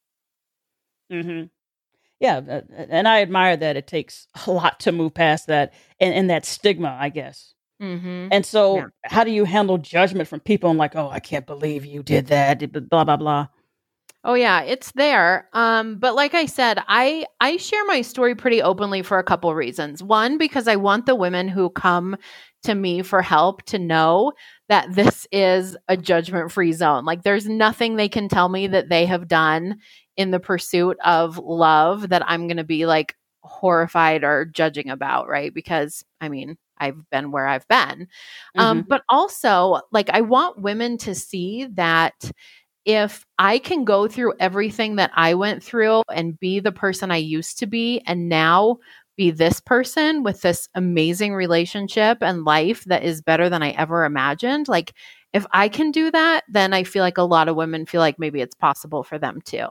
Mm-hmm. 1.12 1.46
Yeah. 2.19 2.62
And 2.89 3.07
I 3.07 3.22
admire 3.22 3.57
that 3.57 3.75
it 3.75 3.88
takes 3.88 4.27
a 4.48 4.51
lot 4.51 4.79
to 4.81 4.91
move 4.91 5.13
past 5.13 5.48
that 5.48 5.74
and, 6.00 6.13
and 6.13 6.29
that 6.29 6.45
stigma, 6.45 6.98
I 7.00 7.10
guess. 7.10 7.53
Mm-hmm. 7.81 8.29
And 8.31 8.45
so, 8.45 8.77
yeah. 8.77 8.86
how 9.03 9.25
do 9.25 9.31
you 9.31 9.43
handle 9.43 9.77
judgment 9.77 10.29
from 10.29 10.39
people 10.39 10.69
and 10.69 10.79
like, 10.79 10.95
oh, 10.95 11.10
I 11.10 11.19
can't 11.19 11.45
believe 11.45 11.86
you 11.86 12.03
did 12.03 12.27
that, 12.27 12.89
blah, 12.89 13.03
blah, 13.03 13.17
blah? 13.17 13.48
Oh 14.27 14.34
yeah, 14.34 14.63
it's 14.63 14.91
there. 14.93 15.48
Um, 15.53 15.98
but 16.00 16.15
like 16.15 16.34
I 16.34 16.48
said, 16.48 16.81
I 16.88 17.27
I 17.39 17.57
share 17.57 17.86
my 17.86 18.01
story 18.01 18.34
pretty 18.34 18.60
openly 18.60 19.03
for 19.03 19.19
a 19.19 19.24
couple 19.24 19.53
reasons. 19.53 20.01
One, 20.01 20.39
because 20.39 20.67
I 20.67 20.77
want 20.77 21.05
the 21.05 21.13
women 21.13 21.48
who 21.48 21.69
come 21.69 22.17
to 22.63 22.74
me 22.74 23.03
for 23.03 23.22
help 23.22 23.62
to 23.67 23.77
know 23.77 24.34
that 24.67 24.95
this 24.95 25.27
is 25.31 25.77
a 25.88 25.95
judgment 25.95 26.51
free 26.51 26.72
zone. 26.72 27.05
Like 27.05 27.22
there's 27.22 27.48
nothing 27.48 27.95
they 27.95 28.10
can 28.10 28.27
tell 28.27 28.50
me 28.50 28.65
that 28.65 28.89
they 28.89 29.05
have 29.05 29.27
done 29.27 29.77
in 30.17 30.31
the 30.31 30.39
pursuit 30.39 30.98
of 31.03 31.38
love 31.38 32.10
that 32.10 32.24
I'm 32.29 32.48
going 32.48 32.57
to 32.57 32.63
be 32.63 32.86
like 32.86 33.15
horrified 33.41 34.24
or 34.24 34.45
judging 34.45 34.89
about, 34.89 35.27
right? 35.27 35.53
Because 35.53 36.03
I 36.22 36.29
mean, 36.29 36.57
I've 36.77 37.10
been 37.10 37.31
where 37.31 37.48
I've 37.48 37.67
been. 37.67 37.77
Um, 37.81 37.98
mm-hmm. 38.00 38.60
Um, 38.60 38.86
but 38.88 39.03
also, 39.10 39.81
like, 39.91 40.10
I 40.10 40.22
want 40.22 40.62
women 40.62 40.98
to 41.00 41.15
see 41.15 41.67
that 41.74 42.31
if 42.86 43.25
I 43.39 43.57
can 43.60 43.84
go 43.84 44.07
through 44.07 44.34
everything 44.39 44.98
that 44.98 45.12
I 45.15 45.34
went 45.34 45.63
through 45.63 46.03
and 46.13 46.39
be 46.39 46.60
the 46.60 46.72
person 46.72 47.12
I 47.12 47.17
used 47.17 47.57
to 47.60 47.65
be, 47.65 48.01
and 48.05 48.29
now 48.29 48.77
be 49.17 49.31
this 49.31 49.62
person 49.62 50.24
with 50.24 50.41
this 50.41 50.67
amazing 50.75 51.34
relationship 51.34 52.17
and 52.22 52.43
life 52.43 52.84
that 52.86 53.03
is 53.03 53.22
better 53.22 53.50
than 53.50 53.63
I 53.63 53.72
ever 53.72 54.03
imagined. 54.03 54.67
Like, 54.67 54.93
if 55.36 55.46
I 55.51 55.68
can 55.68 55.92
do 55.92 56.10
that, 56.12 56.46
then 56.48 56.72
I 56.72 56.86
feel 56.86 57.04
like 57.04 57.18
a 57.18 57.24
lot 57.24 57.50
of 57.50 57.58
women 57.58 57.86
feel 57.86 58.00
like 58.00 58.18
maybe 58.18 58.39
it's 58.39 58.56
possible 58.56 59.04
for 59.04 59.20
them 59.20 59.42
too. 59.42 59.68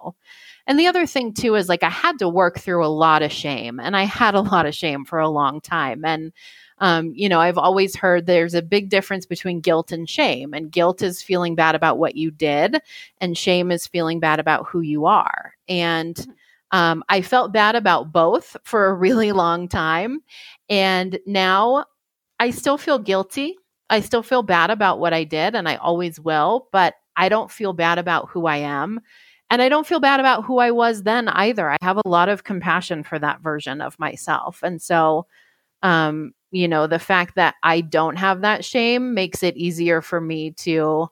And 0.67 0.79
the 0.79 0.87
other 0.87 1.07
thing 1.07 1.33
too 1.33 1.55
is 1.55 1.71
like 1.71 1.83
I 1.83 1.89
had 1.89 2.19
to 2.19 2.29
work 2.29 2.59
through 2.59 2.85
a 2.85 2.89
lot 2.89 3.23
of 3.23 3.33
shame, 3.33 3.81
and 3.81 3.97
I 3.97 4.03
had 4.03 4.35
a 4.35 4.41
lot 4.53 4.67
of 4.67 4.75
shame 4.75 5.07
for 5.07 5.19
a 5.19 5.29
long 5.31 5.63
time. 5.63 6.05
And 6.05 6.35
um, 6.81 7.13
you 7.15 7.31
know, 7.31 7.41
I've 7.41 7.57
always 7.57 7.97
heard 7.97 8.27
there's 8.27 8.53
a 8.53 8.61
big 8.61 8.91
difference 8.91 9.25
between 9.25 9.61
guilt 9.61 9.91
and 9.91 10.11
shame. 10.11 10.53
And 10.53 10.71
guilt 10.71 11.01
is 11.01 11.23
feeling 11.23 11.55
bad 11.55 11.75
about 11.75 11.99
what 11.99 12.15
you 12.15 12.31
did, 12.31 12.83
and 13.23 13.39
shame 13.39 13.71
is 13.71 13.87
feeling 13.87 14.21
bad 14.21 14.41
about 14.41 14.67
who 14.69 14.83
you 14.83 15.07
are. 15.07 15.55
And 15.67 16.15
mm. 16.15 16.33
um, 16.73 17.03
I 17.09 17.23
felt 17.23 17.55
bad 17.55 17.75
about 17.75 18.13
both 18.13 18.55
for 18.65 18.89
a 18.89 18.95
really 19.07 19.33
long 19.33 19.67
time. 19.67 20.21
And 20.69 21.19
now 21.25 21.87
I 22.39 22.51
still 22.51 22.77
feel 22.77 22.99
guilty. 22.99 23.57
I 23.95 24.01
still 24.01 24.23
feel 24.23 24.43
bad 24.43 24.71
about 24.71 24.99
what 24.99 25.15
I 25.15 25.25
did, 25.25 25.55
and 25.55 25.69
I 25.69 25.77
always 25.77 26.19
will, 26.19 26.69
but 26.73 26.95
I 27.17 27.29
don't 27.29 27.51
feel 27.51 27.73
bad 27.73 27.99
about 27.99 28.29
who 28.29 28.47
I 28.47 28.57
am. 28.57 29.01
And 29.51 29.63
I 29.63 29.69
don't 29.69 29.87
feel 29.87 30.01
bad 30.01 30.19
about 30.19 30.45
who 30.45 30.59
I 30.59 30.73
was 30.73 31.05
then 31.05 31.29
either. 31.29 31.71
I 31.71 31.77
have 31.81 31.99
a 32.05 32.09
lot 32.09 32.29
of 32.29 32.45
compassion 32.45 33.05
for 33.05 33.19
that 33.21 33.41
version 33.41 33.81
of 33.81 33.97
myself. 34.01 34.63
And 34.63 34.83
so, 34.83 35.27
um, 35.83 36.33
you 36.51 36.67
know, 36.67 36.87
the 36.89 36.99
fact 36.99 37.37
that 37.37 37.55
I 37.63 37.83
don't 37.83 38.17
have 38.17 38.41
that 38.41 38.65
shame 38.65 39.15
makes 39.15 39.43
it 39.45 39.57
easier 39.57 40.03
for 40.03 40.21
me 40.21 40.51
to 40.53 41.09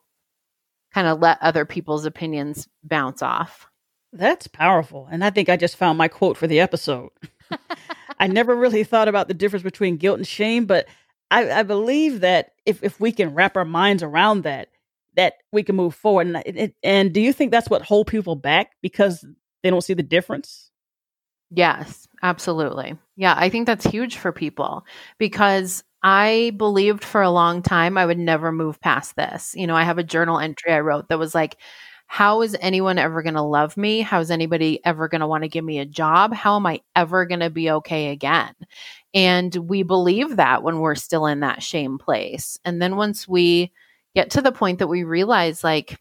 kind 0.92 1.06
of 1.06 1.20
let 1.20 1.40
other 1.40 1.64
people's 1.64 2.04
opinions 2.04 2.68
bounce 2.82 3.22
off. 3.22 3.68
That's 4.12 4.48
powerful. 4.48 5.08
And 5.10 5.24
I 5.24 5.30
think 5.30 5.48
I 5.48 5.56
just 5.56 5.76
found 5.76 5.98
my 5.98 6.08
quote 6.08 6.36
for 6.36 6.46
the 6.48 6.60
episode. 6.60 7.10
I 8.18 8.26
never 8.26 8.54
really 8.56 8.84
thought 8.84 9.08
about 9.08 9.28
the 9.28 9.34
difference 9.34 9.62
between 9.62 9.96
guilt 9.96 10.18
and 10.18 10.26
shame, 10.26 10.66
but 10.66 10.86
I, 11.32 11.60
I, 11.60 11.62
believe 11.62 12.20
that 12.20 12.52
if, 12.66 12.82
if 12.84 13.00
we 13.00 13.10
can 13.10 13.34
wrap 13.34 13.56
our 13.56 13.64
minds 13.64 14.02
around 14.02 14.42
that, 14.42 14.68
that 15.16 15.34
we 15.50 15.62
can 15.62 15.76
move 15.76 15.94
forward. 15.94 16.26
And, 16.28 16.36
it, 16.44 16.74
and 16.82 17.12
do 17.12 17.20
you 17.20 17.32
think 17.32 17.50
that's 17.50 17.70
what 17.70 17.82
hold 17.82 18.06
people 18.06 18.36
back 18.36 18.72
because 18.82 19.24
they 19.62 19.70
don't 19.70 19.80
see 19.80 19.94
the 19.94 20.02
difference? 20.02 20.70
Yes, 21.50 22.06
absolutely. 22.22 22.96
Yeah, 23.16 23.34
I 23.36 23.48
think 23.48 23.66
that's 23.66 23.86
huge 23.86 24.16
for 24.16 24.32
people 24.32 24.84
because 25.18 25.82
I 26.02 26.52
believed 26.56 27.04
for 27.04 27.22
a 27.22 27.30
long 27.30 27.62
time 27.62 27.98
I 27.98 28.06
would 28.06 28.18
never 28.18 28.52
move 28.52 28.80
past 28.80 29.16
this. 29.16 29.54
You 29.56 29.66
know, 29.66 29.76
I 29.76 29.84
have 29.84 29.98
a 29.98 30.04
journal 30.04 30.38
entry 30.38 30.72
I 30.72 30.80
wrote 30.80 31.08
that 31.08 31.18
was 31.18 31.34
like, 31.34 31.56
how 32.06 32.42
is 32.42 32.54
anyone 32.60 32.98
ever 32.98 33.22
going 33.22 33.36
to 33.36 33.42
love 33.42 33.76
me? 33.78 34.02
How 34.02 34.20
is 34.20 34.30
anybody 34.30 34.84
ever 34.84 35.08
going 35.08 35.22
to 35.22 35.26
want 35.26 35.44
to 35.44 35.48
give 35.48 35.64
me 35.64 35.78
a 35.78 35.86
job? 35.86 36.34
How 36.34 36.56
am 36.56 36.66
I 36.66 36.82
ever 36.94 37.24
going 37.24 37.40
to 37.40 37.48
be 37.48 37.70
okay 37.70 38.10
again? 38.10 38.54
And 39.14 39.54
we 39.54 39.82
believe 39.82 40.36
that 40.36 40.62
when 40.62 40.78
we're 40.78 40.94
still 40.94 41.26
in 41.26 41.40
that 41.40 41.62
shame 41.62 41.98
place. 41.98 42.58
And 42.64 42.80
then 42.80 42.96
once 42.96 43.28
we 43.28 43.72
get 44.14 44.30
to 44.30 44.40
the 44.40 44.52
point 44.52 44.78
that 44.78 44.86
we 44.86 45.04
realize, 45.04 45.62
like, 45.62 45.98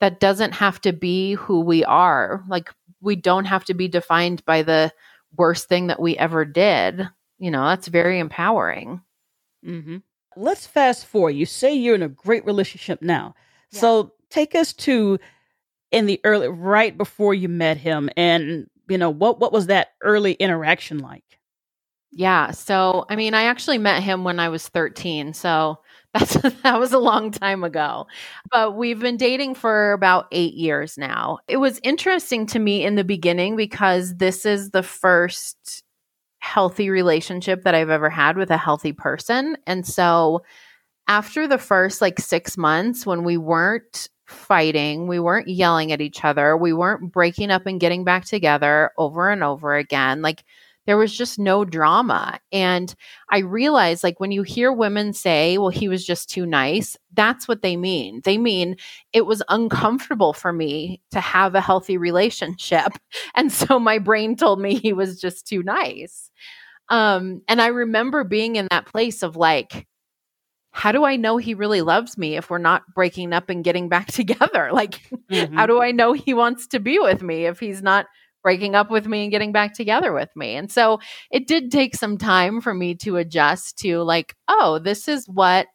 that 0.00 0.20
doesn't 0.20 0.52
have 0.52 0.80
to 0.82 0.92
be 0.92 1.34
who 1.34 1.60
we 1.60 1.84
are. 1.84 2.44
Like, 2.48 2.70
we 3.00 3.16
don't 3.16 3.46
have 3.46 3.64
to 3.64 3.74
be 3.74 3.88
defined 3.88 4.44
by 4.44 4.62
the 4.62 4.92
worst 5.36 5.68
thing 5.68 5.88
that 5.88 6.00
we 6.00 6.16
ever 6.16 6.44
did. 6.44 7.08
You 7.38 7.50
know, 7.50 7.64
that's 7.66 7.88
very 7.88 8.18
empowering. 8.18 9.00
Mm-hmm. 9.64 9.98
Let's 10.36 10.66
fast 10.66 11.06
forward. 11.06 11.30
You 11.30 11.46
say 11.46 11.74
you're 11.74 11.94
in 11.94 12.02
a 12.02 12.08
great 12.08 12.44
relationship 12.44 13.02
now. 13.02 13.34
Yeah. 13.72 13.80
So 13.80 14.12
take 14.30 14.54
us 14.54 14.72
to 14.74 15.18
in 15.90 16.06
the 16.06 16.20
early, 16.24 16.48
right 16.48 16.96
before 16.96 17.34
you 17.34 17.48
met 17.48 17.76
him, 17.76 18.10
and 18.16 18.68
you 18.88 18.98
know 18.98 19.10
what 19.10 19.40
what 19.40 19.52
was 19.52 19.66
that 19.66 19.88
early 20.02 20.34
interaction 20.34 20.98
like? 20.98 21.37
Yeah. 22.12 22.50
So, 22.52 23.04
I 23.10 23.16
mean, 23.16 23.34
I 23.34 23.44
actually 23.44 23.78
met 23.78 24.02
him 24.02 24.24
when 24.24 24.40
I 24.40 24.48
was 24.48 24.66
13. 24.68 25.34
So 25.34 25.78
that's 26.14 26.34
that 26.62 26.80
was 26.80 26.92
a 26.92 26.98
long 26.98 27.30
time 27.30 27.62
ago. 27.64 28.06
But 28.50 28.76
we've 28.76 28.98
been 28.98 29.18
dating 29.18 29.54
for 29.54 29.92
about 29.92 30.26
8 30.32 30.54
years 30.54 30.96
now. 30.96 31.38
It 31.48 31.58
was 31.58 31.80
interesting 31.82 32.46
to 32.46 32.58
me 32.58 32.84
in 32.84 32.94
the 32.94 33.04
beginning 33.04 33.56
because 33.56 34.16
this 34.16 34.46
is 34.46 34.70
the 34.70 34.82
first 34.82 35.82
healthy 36.40 36.90
relationship 36.90 37.64
that 37.64 37.74
I've 37.74 37.90
ever 37.90 38.10
had 38.10 38.36
with 38.36 38.50
a 38.50 38.58
healthy 38.58 38.92
person. 38.92 39.56
And 39.66 39.86
so 39.86 40.42
after 41.08 41.46
the 41.46 41.58
first 41.58 42.00
like 42.00 42.20
6 42.20 42.56
months 42.56 43.06
when 43.06 43.24
we 43.24 43.36
weren't 43.36 44.08
fighting, 44.26 45.08
we 45.08 45.18
weren't 45.20 45.48
yelling 45.48 45.92
at 45.92 46.00
each 46.00 46.24
other, 46.24 46.56
we 46.56 46.72
weren't 46.72 47.12
breaking 47.12 47.50
up 47.50 47.66
and 47.66 47.80
getting 47.80 48.04
back 48.04 48.24
together 48.26 48.90
over 48.98 49.30
and 49.30 49.42
over 49.42 49.74
again, 49.76 50.22
like 50.22 50.44
there 50.88 50.96
was 50.96 51.14
just 51.14 51.38
no 51.38 51.66
drama. 51.66 52.40
And 52.50 52.94
I 53.30 53.40
realized, 53.40 54.02
like, 54.02 54.20
when 54.20 54.32
you 54.32 54.42
hear 54.42 54.72
women 54.72 55.12
say, 55.12 55.58
well, 55.58 55.68
he 55.68 55.86
was 55.86 56.02
just 56.02 56.30
too 56.30 56.46
nice, 56.46 56.96
that's 57.12 57.46
what 57.46 57.60
they 57.60 57.76
mean. 57.76 58.22
They 58.24 58.38
mean 58.38 58.76
it 59.12 59.26
was 59.26 59.42
uncomfortable 59.50 60.32
for 60.32 60.50
me 60.50 61.02
to 61.10 61.20
have 61.20 61.54
a 61.54 61.60
healthy 61.60 61.98
relationship. 61.98 62.92
And 63.34 63.52
so 63.52 63.78
my 63.78 63.98
brain 63.98 64.34
told 64.34 64.60
me 64.60 64.76
he 64.76 64.94
was 64.94 65.20
just 65.20 65.46
too 65.46 65.62
nice. 65.62 66.30
Um, 66.88 67.42
and 67.46 67.60
I 67.60 67.66
remember 67.66 68.24
being 68.24 68.56
in 68.56 68.66
that 68.70 68.86
place 68.86 69.22
of 69.22 69.36
like, 69.36 69.86
how 70.70 70.90
do 70.90 71.04
I 71.04 71.16
know 71.16 71.36
he 71.36 71.52
really 71.52 71.82
loves 71.82 72.16
me 72.16 72.36
if 72.36 72.48
we're 72.48 72.58
not 72.58 72.82
breaking 72.94 73.34
up 73.34 73.50
and 73.50 73.62
getting 73.62 73.90
back 73.90 74.06
together? 74.12 74.70
Like, 74.72 75.02
mm-hmm. 75.30 75.54
how 75.54 75.66
do 75.66 75.82
I 75.82 75.92
know 75.92 76.14
he 76.14 76.32
wants 76.32 76.66
to 76.68 76.80
be 76.80 76.98
with 76.98 77.22
me 77.22 77.44
if 77.44 77.60
he's 77.60 77.82
not 77.82 78.06
breaking 78.42 78.74
up 78.74 78.90
with 78.90 79.06
me 79.06 79.22
and 79.22 79.30
getting 79.30 79.52
back 79.52 79.74
together 79.74 80.12
with 80.12 80.30
me. 80.36 80.54
And 80.54 80.70
so 80.70 81.00
it 81.30 81.46
did 81.46 81.70
take 81.70 81.94
some 81.94 82.18
time 82.18 82.60
for 82.60 82.72
me 82.72 82.94
to 82.96 83.16
adjust 83.16 83.78
to 83.78 84.02
like, 84.02 84.36
oh, 84.48 84.78
this 84.78 85.08
is 85.08 85.26
what 85.28 85.66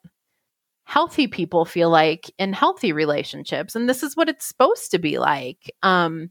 healthy 0.86 1.28
people 1.28 1.66
feel 1.66 1.90
like 1.90 2.32
in 2.38 2.54
healthy 2.54 2.92
relationships 2.92 3.76
and 3.76 3.88
this 3.88 4.04
is 4.04 4.18
what 4.18 4.28
it's 4.28 4.46
supposed 4.46 4.92
to 4.92 5.00
be 5.00 5.18
like. 5.18 5.74
Um 5.82 6.30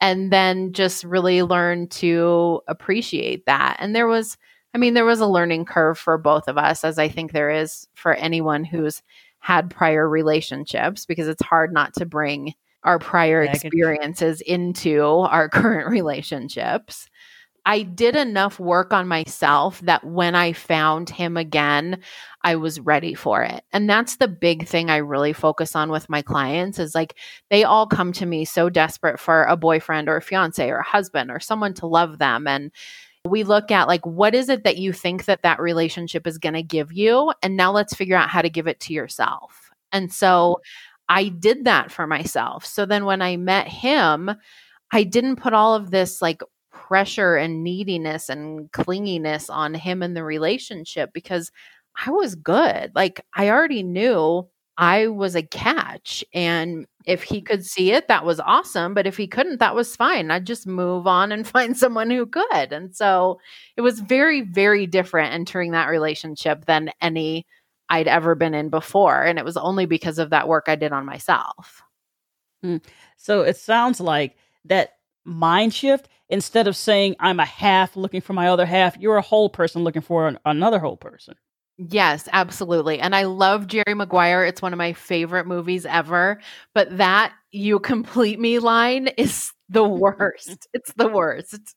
and 0.00 0.32
then 0.32 0.72
just 0.72 1.04
really 1.04 1.42
learn 1.42 1.86
to 1.88 2.62
appreciate 2.66 3.44
that. 3.46 3.76
And 3.80 3.94
there 3.94 4.06
was 4.06 4.36
I 4.74 4.78
mean 4.78 4.94
there 4.94 5.04
was 5.04 5.20
a 5.20 5.26
learning 5.26 5.64
curve 5.64 5.98
for 5.98 6.16
both 6.18 6.46
of 6.46 6.56
us 6.56 6.84
as 6.84 6.98
I 6.98 7.08
think 7.08 7.32
there 7.32 7.50
is 7.50 7.88
for 7.94 8.14
anyone 8.14 8.64
who's 8.64 9.02
had 9.40 9.70
prior 9.70 10.08
relationships 10.08 11.04
because 11.06 11.26
it's 11.26 11.42
hard 11.42 11.72
not 11.72 11.94
to 11.94 12.06
bring 12.06 12.54
our 12.84 12.98
prior 12.98 13.42
experiences 13.42 14.40
into 14.40 15.02
our 15.02 15.48
current 15.50 15.90
relationships. 15.90 17.08
I 17.66 17.82
did 17.82 18.16
enough 18.16 18.58
work 18.58 18.92
on 18.92 19.06
myself 19.06 19.80
that 19.82 20.02
when 20.02 20.34
I 20.34 20.54
found 20.54 21.10
him 21.10 21.36
again, 21.36 22.00
I 22.42 22.56
was 22.56 22.80
ready 22.80 23.14
for 23.14 23.42
it. 23.42 23.64
And 23.72 23.88
that's 23.88 24.16
the 24.16 24.28
big 24.28 24.66
thing 24.66 24.88
I 24.88 24.96
really 24.96 25.34
focus 25.34 25.76
on 25.76 25.90
with 25.90 26.08
my 26.08 26.22
clients 26.22 26.78
is 26.78 26.94
like 26.94 27.16
they 27.50 27.64
all 27.64 27.86
come 27.86 28.12
to 28.14 28.26
me 28.26 28.46
so 28.46 28.70
desperate 28.70 29.20
for 29.20 29.44
a 29.44 29.56
boyfriend 29.56 30.08
or 30.08 30.16
a 30.16 30.22
fiance 30.22 30.68
or 30.70 30.78
a 30.78 30.82
husband 30.82 31.30
or 31.30 31.38
someone 31.38 31.74
to 31.74 31.86
love 31.86 32.18
them 32.18 32.46
and 32.46 32.72
we 33.28 33.42
look 33.42 33.70
at 33.70 33.86
like 33.86 34.06
what 34.06 34.34
is 34.34 34.48
it 34.48 34.64
that 34.64 34.78
you 34.78 34.94
think 34.94 35.26
that 35.26 35.42
that 35.42 35.60
relationship 35.60 36.26
is 36.26 36.38
going 36.38 36.54
to 36.54 36.62
give 36.62 36.90
you 36.90 37.32
and 37.42 37.56
now 37.56 37.70
let's 37.70 37.94
figure 37.94 38.16
out 38.16 38.30
how 38.30 38.40
to 38.40 38.48
give 38.48 38.66
it 38.66 38.80
to 38.80 38.94
yourself. 38.94 39.70
And 39.92 40.12
so 40.12 40.60
I 41.10 41.28
did 41.28 41.64
that 41.64 41.90
for 41.90 42.06
myself. 42.06 42.64
So 42.64 42.86
then 42.86 43.04
when 43.04 43.20
I 43.20 43.36
met 43.36 43.66
him, 43.66 44.30
I 44.92 45.02
didn't 45.02 45.36
put 45.36 45.52
all 45.52 45.74
of 45.74 45.90
this 45.90 46.22
like 46.22 46.40
pressure 46.72 47.36
and 47.36 47.64
neediness 47.64 48.28
and 48.28 48.70
clinginess 48.70 49.50
on 49.50 49.74
him 49.74 50.04
in 50.04 50.14
the 50.14 50.22
relationship 50.22 51.10
because 51.12 51.50
I 52.06 52.10
was 52.10 52.36
good. 52.36 52.92
Like 52.94 53.26
I 53.34 53.50
already 53.50 53.82
knew 53.82 54.48
I 54.78 55.08
was 55.08 55.34
a 55.34 55.42
catch. 55.42 56.24
And 56.32 56.86
if 57.04 57.24
he 57.24 57.42
could 57.42 57.66
see 57.66 57.90
it, 57.92 58.06
that 58.06 58.24
was 58.24 58.38
awesome. 58.38 58.94
But 58.94 59.06
if 59.08 59.16
he 59.16 59.26
couldn't, 59.26 59.58
that 59.58 59.74
was 59.74 59.96
fine. 59.96 60.30
I'd 60.30 60.46
just 60.46 60.66
move 60.66 61.08
on 61.08 61.32
and 61.32 61.46
find 61.46 61.76
someone 61.76 62.08
who 62.10 62.24
could. 62.24 62.72
And 62.72 62.94
so 62.94 63.40
it 63.76 63.80
was 63.80 63.98
very, 63.98 64.42
very 64.42 64.86
different 64.86 65.34
entering 65.34 65.72
that 65.72 65.88
relationship 65.88 66.66
than 66.66 66.92
any 67.00 67.46
I'd 67.90 68.08
ever 68.08 68.34
been 68.34 68.54
in 68.54 68.70
before. 68.70 69.22
And 69.22 69.38
it 69.38 69.44
was 69.44 69.56
only 69.56 69.84
because 69.84 70.18
of 70.18 70.30
that 70.30 70.48
work 70.48 70.64
I 70.68 70.76
did 70.76 70.92
on 70.92 71.04
myself. 71.04 71.82
Mm. 72.64 72.82
So 73.16 73.42
it 73.42 73.56
sounds 73.56 74.00
like 74.00 74.36
that 74.64 74.94
mind 75.24 75.74
shift 75.74 76.08
instead 76.28 76.68
of 76.68 76.76
saying 76.76 77.16
I'm 77.18 77.40
a 77.40 77.44
half 77.44 77.96
looking 77.96 78.20
for 78.20 78.32
my 78.32 78.48
other 78.48 78.66
half, 78.66 78.96
you're 78.96 79.16
a 79.16 79.22
whole 79.22 79.50
person 79.50 79.82
looking 79.82 80.02
for 80.02 80.28
an, 80.28 80.38
another 80.44 80.78
whole 80.78 80.96
person. 80.96 81.34
Yes, 81.76 82.28
absolutely. 82.32 83.00
And 83.00 83.16
I 83.16 83.24
love 83.24 83.66
Jerry 83.66 83.94
Maguire. 83.94 84.44
It's 84.44 84.60
one 84.60 84.74
of 84.74 84.78
my 84.78 84.92
favorite 84.92 85.46
movies 85.46 85.86
ever. 85.86 86.40
But 86.74 86.96
that 86.98 87.32
you 87.50 87.78
complete 87.80 88.38
me 88.38 88.58
line 88.58 89.08
is 89.16 89.52
the 89.68 89.84
worst. 89.88 90.68
it's 90.72 90.92
the 90.94 91.08
worst. 91.08 91.74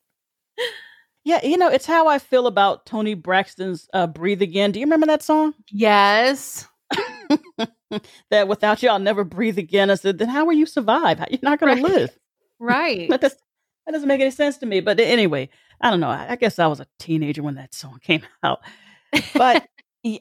Yeah, 1.25 1.39
you 1.44 1.58
know, 1.58 1.70
it's 1.70 1.86
how 1.86 2.08
I 2.08 2.20
feel 2.20 2.48
about 2.48 2.86
Toni 2.86 3.13
Braxton's 3.13 3.88
uh, 3.94 4.08
Breathe 4.08 4.42
Again. 4.42 4.72
Do 4.72 4.80
you 4.80 4.86
remember 4.86 5.06
that 5.08 5.24
song? 5.24 5.53
Yes. 5.72 6.68
that 8.30 8.48
without 8.48 8.84
you, 8.84 8.89
I'll 8.89 9.00
never 9.00 9.24
breathe 9.24 9.58
again. 9.58 9.89
I 9.89 9.96
said, 9.96 10.18
then 10.18 10.30
how 10.30 10.46
will 10.46 10.53
you 10.53 10.65
survive? 10.65 11.20
You're 11.30 11.39
not 11.42 11.60
going 11.60 11.82
right. 11.82 11.86
to 11.86 11.94
live. 12.00 12.20
Right. 12.60 13.10
that, 13.10 13.22
does, 13.22 13.36
that 13.86 13.94
doesn't 13.94 14.08
make 14.08 14.20
any 14.20 14.32
sense 14.32 14.58
to 14.58 14.65
me. 14.65 14.82
But 14.82 15.00
anyway, 15.00 15.50
I 15.80 15.89
don't 15.89 16.01
know. 16.01 16.10
I, 16.10 16.32
I 16.32 16.36
guess 16.36 16.60
I 16.60 16.68
was 16.68 16.82
a 16.82 16.88
teenager 17.00 17.42
when 17.42 17.56
that 17.56 17.74
song 17.74 18.00
came 18.03 18.24
out. 18.44 18.60
But 19.34 19.68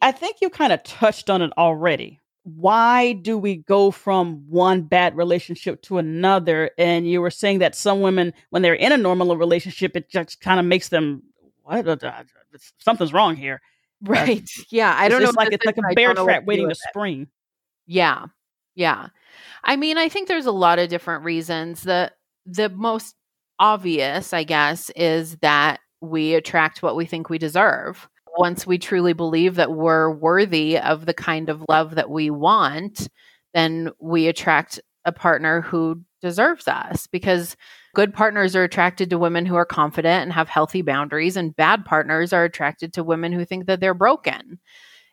I 0.01 0.13
think 0.13 0.37
you 0.41 0.51
kind 0.51 0.73
of 0.73 0.83
touched 0.85 1.31
on 1.31 1.43
it 1.43 1.53
already. 1.59 2.21
Why 2.45 3.13
do 3.13 3.39
we 3.39 3.57
go 3.57 3.91
from 3.91 4.45
one 4.49 4.83
bad 4.83 5.17
relationship 5.17 5.83
to 5.83 5.99
another? 5.99 6.71
And 6.77 7.09
you 7.09 7.21
were 7.21 7.31
saying 7.31 7.61
that 7.61 7.75
some 7.75 8.01
women, 8.01 8.35
when 8.51 8.63
they're 8.63 8.75
in 8.75 8.93
a 8.93 8.97
normal 8.97 9.37
relationship, 9.37 9.97
it 9.97 10.11
just 10.11 10.41
kind 10.41 10.59
of 10.59 10.67
makes 10.67 10.89
them, 10.89 11.23
what? 11.63 11.87
Something's 12.79 13.13
wrong 13.13 13.37
here. 13.37 13.61
Right. 14.03 14.43
Uh, 14.43 14.63
yeah. 14.71 14.95
I 14.97 15.09
don't 15.09 15.23
know. 15.23 15.33
Like 15.37 15.53
it's 15.53 15.65
like 15.65 15.79
a 15.79 15.95
bear 15.95 16.15
trap 16.15 16.45
waiting 16.45 16.69
to 16.69 16.75
spring. 16.75 17.29
Yeah. 17.87 18.27
Yeah. 18.75 19.09
I 19.65 19.77
mean, 19.77 19.99
I 19.99 20.09
think 20.09 20.29
there's 20.29 20.47
a 20.47 20.53
lot 20.53 20.79
of 20.79 20.89
different 20.89 21.25
reasons. 21.25 21.83
The 21.83 22.13
the 22.47 22.69
most 22.69 23.15
obvious, 23.59 24.33
I 24.33 24.45
guess, 24.45 24.91
is 24.97 25.37
that 25.37 25.81
we 26.01 26.35
attract 26.35 26.83
what 26.83 26.97
we 26.97 27.07
think 27.07 27.31
we 27.31 27.39
deserve. 27.39 28.09
Once 28.37 28.67
we 28.67 28.79
truly 28.79 29.13
believe 29.13 29.57
that 29.57 29.73
we're 29.73 30.11
worthy 30.11 30.79
of 30.79 31.07
the 31.07 31.15
kind 31.15 31.49
of 31.49 31.65
love 31.69 31.97
that 31.97 32.11
we 32.11 32.31
want, 32.31 33.09
then 33.55 33.91
we 34.01 34.27
attract 34.29 34.81
a 35.05 35.13
partner 35.13 35.61
who 35.61 36.01
deserves 36.21 36.69
us 36.69 37.07
because 37.09 37.57
good 37.95 38.15
partners 38.15 38.57
are 38.57 38.63
attracted 38.63 39.11
to 39.11 39.19
women 39.19 39.45
who 39.45 39.57
are 39.57 39.67
confident 39.67 40.23
and 40.23 40.33
have 40.33 40.49
healthy 40.49 40.83
boundaries, 40.83 41.37
and 41.37 41.57
bad 41.57 41.85
partners 41.85 42.33
are 42.33 42.45
attracted 42.45 42.95
to 42.95 43.05
women 43.05 43.33
who 43.33 43.45
think 43.45 43.67
that 43.67 43.81
they're 43.81 43.95
broken. 43.95 44.59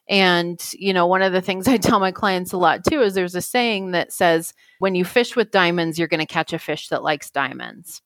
And, 0.07 0.59
you 0.73 0.93
know, 0.93 1.05
one 1.05 1.21
of 1.21 1.33
the 1.33 1.41
things 1.41 1.67
I 1.67 1.77
tell 1.77 1.99
my 1.99 2.11
clients 2.11 2.53
a 2.53 2.57
lot 2.57 2.83
too 2.83 3.01
is 3.01 3.13
there's 3.13 3.35
a 3.35 3.41
saying 3.41 3.91
that 3.91 4.11
says, 4.11 4.53
when 4.79 4.95
you 4.95 5.05
fish 5.05 5.35
with 5.35 5.51
diamonds, 5.51 5.99
you're 5.99 6.07
going 6.07 6.19
to 6.19 6.25
catch 6.25 6.53
a 6.53 6.59
fish 6.59 6.87
that 6.89 7.03
likes 7.03 7.29
diamonds. 7.29 8.01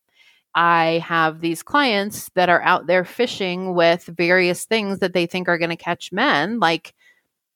I 0.55 1.03
have 1.05 1.41
these 1.41 1.63
clients 1.63 2.29
that 2.35 2.49
are 2.49 2.61
out 2.61 2.87
there 2.87 3.05
fishing 3.05 3.73
with 3.73 4.05
various 4.05 4.65
things 4.65 4.99
that 4.99 5.13
they 5.13 5.25
think 5.25 5.47
are 5.47 5.57
going 5.57 5.69
to 5.69 5.75
catch 5.75 6.11
men, 6.11 6.59
like 6.59 6.93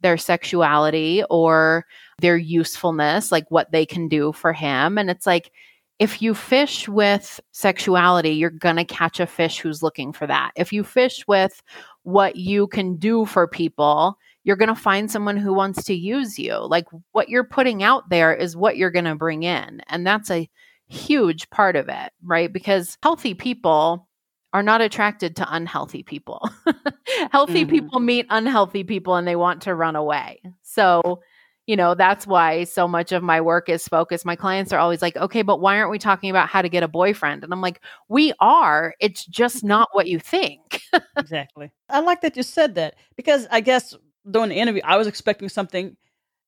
their 0.01 0.17
sexuality 0.17 1.23
or 1.29 1.86
their 2.19 2.38
usefulness, 2.38 3.31
like 3.31 3.49
what 3.49 3.71
they 3.71 3.86
can 3.86 4.07
do 4.07 4.31
for 4.31 4.53
him. 4.53 4.97
And 4.97 5.10
it's 5.10 5.25
like, 5.25 5.51
if 5.99 6.21
you 6.21 6.36
fish 6.36 6.88
with 6.88 7.39
sexuality, 7.51 8.29
you're 8.29 8.51
going 8.51 8.75
to 8.75 8.86
catch 8.86 9.19
a 9.19 9.25
fish 9.25 9.60
who's 9.60 9.81
looking 9.81 10.13
for 10.13 10.27
that. 10.27 10.51
If 10.55 10.71
you 10.71 10.83
fish 10.83 11.25
with 11.27 11.63
what 12.03 12.36
you 12.36 12.67
can 12.67 12.97
do 12.97 13.25
for 13.25 13.47
people, 13.47 14.17
you're 14.43 14.55
going 14.55 14.69
to 14.69 14.75
find 14.75 15.10
someone 15.12 15.38
who 15.38 15.53
wants 15.53 15.83
to 15.86 15.95
use 15.95 16.38
you. 16.38 16.55
Like 16.55 16.86
what 17.12 17.29
you're 17.29 17.43
putting 17.43 17.81
out 17.81 18.10
there 18.10 18.33
is 18.33 18.55
what 18.55 18.77
you're 18.77 18.91
going 18.91 19.05
to 19.05 19.15
bring 19.15 19.43
in. 19.43 19.81
And 19.88 20.05
that's 20.05 20.29
a 20.29 20.47
huge 20.88 21.50
part 21.50 21.76
of 21.76 21.89
it, 21.89 22.12
right? 22.23 22.52
Because 22.52 22.97
healthy 23.04 23.34
people 23.34 24.08
are 24.54 24.63
not 24.63 24.82
attracted 24.82 25.36
to 25.36 25.54
unhealthy 25.54 26.04
people. 26.04 26.50
healthy 27.32 27.63
mm-hmm. 27.63 27.69
people 27.69 28.00
meet 28.00 28.26
unhealthy 28.30 28.84
people 28.84 29.15
and 29.15 29.28
they 29.28 29.36
want 29.36 29.62
to 29.63 29.76
run 29.76 29.95
away. 29.95 30.41
So, 30.63 31.21
you 31.65 31.76
know, 31.76 31.95
that's 31.95 32.26
why 32.26 32.63
so 32.63 32.88
much 32.88 33.12
of 33.12 33.21
my 33.21 33.41
work 33.41 33.67
is 33.67 33.88
focused. 33.88 34.26
My 34.26 34.38
clients 34.38 34.71
are 34.71 34.80
always 34.80 35.02
like, 35.02 35.17
okay, 35.17 35.41
but 35.41 35.60
why 35.60 35.78
aren't 35.78 35.91
we 35.91 36.00
talking 36.00 36.30
about 36.30 36.47
how 36.47 36.62
to 36.62 36.69
get 36.69 36.82
a 36.82 36.88
boyfriend? 36.88 37.43
And 37.43 37.52
I'm 37.52 37.62
like, 37.62 37.82
we 38.08 38.34
are. 38.39 38.95
It's 39.02 39.26
just 39.26 39.63
not 39.65 39.89
what 39.91 40.08
you 40.08 40.17
think. 40.17 40.82
exactly. 41.17 41.71
I 41.89 42.00
like 42.00 42.21
that 42.21 42.38
you 42.38 42.43
said 42.43 42.76
that 42.76 42.95
because 43.17 43.47
I 43.52 43.60
guess 43.60 43.93
during 44.32 44.50
the 44.50 44.56
interview, 44.56 44.82
I 44.86 44.95
was 44.95 45.08
expecting 45.08 45.50
something, 45.50 45.97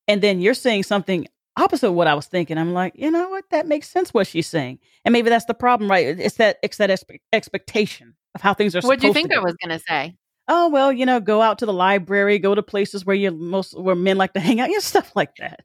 and 0.07 0.21
then 0.21 0.39
you're 0.39 0.53
saying 0.53 0.83
something 0.83 1.27
opposite 1.59 1.87
of 1.87 1.93
what 1.93 2.07
I 2.07 2.13
was 2.13 2.27
thinking. 2.27 2.57
I'm 2.57 2.73
like, 2.73 2.93
you 2.95 3.11
know 3.11 3.29
what? 3.29 3.45
That 3.51 3.67
makes 3.67 3.89
sense 3.89 4.13
what 4.13 4.27
she's 4.27 4.47
saying, 4.47 4.79
and 5.05 5.13
maybe 5.13 5.29
that's 5.29 5.45
the 5.45 5.53
problem, 5.53 5.89
right? 5.89 6.19
It's 6.19 6.35
that 6.35 6.57
it's 6.63 6.77
that 6.77 6.89
expe- 6.89 7.21
expectation 7.33 8.15
of 8.35 8.41
how 8.41 8.53
things 8.53 8.75
are. 8.75 8.81
What 8.81 8.99
do 8.99 9.07
you 9.07 9.13
think 9.13 9.33
I 9.33 9.39
was 9.39 9.55
going 9.63 9.77
to 9.77 9.83
say? 9.83 10.15
Oh 10.47 10.69
well, 10.69 10.91
you 10.91 11.05
know, 11.05 11.19
go 11.19 11.41
out 11.41 11.59
to 11.59 11.65
the 11.65 11.73
library, 11.73 12.39
go 12.39 12.55
to 12.55 12.63
places 12.63 13.05
where 13.05 13.15
you 13.15 13.31
most 13.31 13.79
where 13.79 13.95
men 13.95 14.17
like 14.17 14.33
to 14.33 14.39
hang 14.39 14.59
out, 14.59 14.69
you 14.69 14.75
know, 14.75 14.79
stuff 14.79 15.15
like 15.15 15.35
that. 15.37 15.61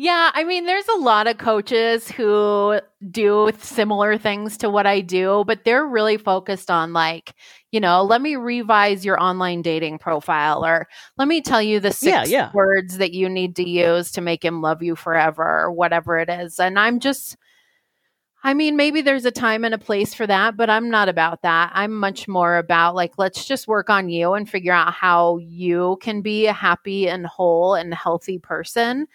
Yeah, 0.00 0.30
I 0.32 0.44
mean, 0.44 0.64
there's 0.66 0.86
a 0.86 1.00
lot 1.00 1.26
of 1.26 1.38
coaches 1.38 2.08
who 2.08 2.78
do 3.10 3.50
similar 3.58 4.16
things 4.16 4.56
to 4.58 4.70
what 4.70 4.86
I 4.86 5.00
do, 5.00 5.42
but 5.44 5.64
they're 5.64 5.84
really 5.84 6.18
focused 6.18 6.70
on, 6.70 6.92
like, 6.92 7.34
you 7.72 7.80
know, 7.80 8.04
let 8.04 8.22
me 8.22 8.36
revise 8.36 9.04
your 9.04 9.20
online 9.20 9.60
dating 9.60 9.98
profile, 9.98 10.64
or 10.64 10.86
let 11.16 11.26
me 11.26 11.40
tell 11.40 11.60
you 11.60 11.80
the 11.80 11.90
six 11.90 12.30
yeah, 12.30 12.42
yeah. 12.42 12.50
words 12.54 12.98
that 12.98 13.12
you 13.12 13.28
need 13.28 13.56
to 13.56 13.68
use 13.68 14.12
to 14.12 14.20
make 14.20 14.44
him 14.44 14.62
love 14.62 14.84
you 14.84 14.94
forever, 14.94 15.42
or 15.42 15.72
whatever 15.72 16.16
it 16.16 16.30
is. 16.30 16.60
And 16.60 16.78
I'm 16.78 17.00
just, 17.00 17.36
I 18.44 18.54
mean, 18.54 18.76
maybe 18.76 19.00
there's 19.00 19.24
a 19.24 19.32
time 19.32 19.64
and 19.64 19.74
a 19.74 19.78
place 19.78 20.14
for 20.14 20.28
that, 20.28 20.56
but 20.56 20.70
I'm 20.70 20.90
not 20.90 21.08
about 21.08 21.42
that. 21.42 21.72
I'm 21.74 21.92
much 21.92 22.28
more 22.28 22.56
about 22.56 22.94
like, 22.94 23.14
let's 23.18 23.44
just 23.44 23.66
work 23.66 23.90
on 23.90 24.08
you 24.10 24.34
and 24.34 24.48
figure 24.48 24.72
out 24.72 24.94
how 24.94 25.38
you 25.38 25.98
can 26.00 26.22
be 26.22 26.46
a 26.46 26.52
happy 26.52 27.08
and 27.08 27.26
whole 27.26 27.74
and 27.74 27.92
healthy 27.92 28.38
person 28.38 29.08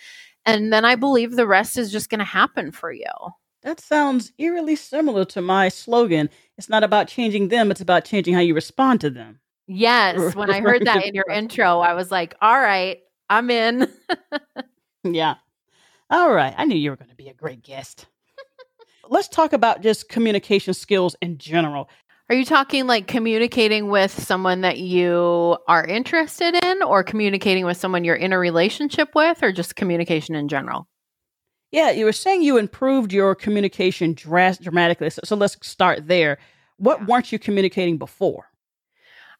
and 0.45 0.71
then 0.71 0.86
I 0.86 0.95
believe 0.95 1.36
the 1.36 1.47
rest 1.47 1.77
is 1.77 1.91
just 1.91 2.10
going 2.10 2.19
to 2.19 2.25
happen 2.25 2.71
for 2.71 2.91
you. 2.91 3.06
That 3.63 3.79
sounds 3.79 4.34
eerily 4.38 4.75
similar 4.75 5.23
to 5.25 5.41
my 5.41 5.69
slogan. 5.69 6.29
It's 6.58 6.69
not 6.69 6.84
about 6.84 7.08
changing 7.08 7.47
them, 7.47 7.71
it's 7.71 7.82
about 7.82 8.06
changing 8.06 8.34
how 8.34 8.41
you 8.41 8.53
respond 8.53 9.01
to 9.01 9.10
them. 9.10 9.39
Yes. 9.67 10.36
When 10.36 10.51
I 10.51 10.60
heard 10.60 10.86
that 10.86 11.06
in 11.06 11.15
your 11.15 11.29
intro, 11.32 11.79
I 11.79 11.93
was 11.93 12.12
like, 12.12 12.36
all 12.41 12.60
right, 12.60 12.99
I'm 13.29 13.49
in. 13.49 13.88
yeah. 15.03 15.36
All 16.10 16.34
right. 16.34 16.53
I 16.58 16.65
knew 16.65 16.75
you 16.75 16.89
were 16.89 16.97
going 16.97 17.10
to 17.10 17.15
be 17.15 17.29
a 17.29 17.34
great 17.34 17.63
guest. 17.63 18.08
Let's 19.10 19.29
talk 19.29 19.53
about 19.53 19.82
just 19.82 20.10
communication 20.10 20.73
skills 20.73 21.15
in 21.21 21.38
general. 21.38 21.89
Are 22.34 22.36
you 22.36 22.46
talking 22.46 22.88
like 22.88 23.06
communicating 23.06 23.89
with 23.89 24.10
someone 24.24 24.62
that 24.62 24.80
you 24.80 25.56
are 25.67 25.86
interested 25.86 26.56
in, 26.65 26.82
or 26.82 27.04
communicating 27.04 27.63
with 27.63 27.78
someone 27.78 28.04
you're 28.04 28.15
in 28.15 28.34
a 28.34 28.39
relationship 28.39 29.10
with, 29.13 29.43
or 29.43 29.52
just 29.52 29.76
communication 29.76 30.34
in 30.34 30.48
general? 30.48 30.88
Yeah, 31.72 31.91
you 31.91 32.06
were 32.06 32.12
saying 32.12 32.41
you 32.41 32.58
improved 32.58 33.13
your 33.13 33.36
communication 33.36 34.15
dras- 34.15 34.58
dramatically. 34.58 35.12
So, 35.12 35.22
so, 35.24 35.36
let's 35.36 35.56
start 35.62 36.08
there. 36.08 36.39
What 36.78 37.02
yeah. 37.02 37.06
weren't 37.06 37.32
you 37.32 37.38
communicating 37.38 38.00
before? 38.00 38.50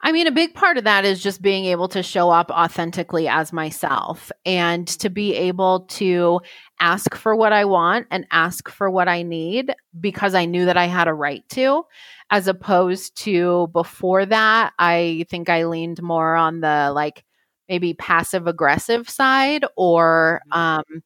I 0.06 0.12
mean, 0.12 0.28
a 0.28 0.32
big 0.32 0.54
part 0.54 0.78
of 0.78 0.84
that 0.84 1.06
is 1.06 1.24
just 1.24 1.42
being 1.42 1.64
able 1.64 1.88
to 1.88 2.04
show 2.04 2.30
up 2.30 2.52
authentically 2.52 3.30
as 3.30 3.54
myself 3.54 4.34
and 4.46 4.86
to 5.00 5.10
be 5.10 5.34
able 5.34 5.86
to 5.92 6.42
ask 6.82 7.16
for 7.16 7.34
what 7.38 7.54
I 7.54 7.64
want 7.64 8.08
and 8.12 8.28
ask 8.30 8.68
for 8.70 8.90
what 8.90 9.08
I 9.08 9.24
need 9.24 9.74
because 10.02 10.36
I 10.36 10.44
knew 10.44 10.66
that 10.66 10.76
I 10.76 10.88
had 10.88 11.08
a 11.08 11.14
right 11.14 11.48
to, 11.52 11.84
as 12.30 12.50
opposed 12.50 13.16
to 13.24 13.70
before 13.72 14.26
that, 14.26 14.74
I 14.78 15.26
think 15.30 15.48
I 15.48 15.64
leaned 15.64 16.02
more 16.02 16.36
on 16.36 16.60
the 16.60 16.92
like 16.94 17.24
maybe 17.70 17.94
passive 17.94 18.46
aggressive 18.46 19.10
side 19.10 19.64
or 19.78 20.42
mm-hmm. 20.52 20.60
um, 20.60 21.04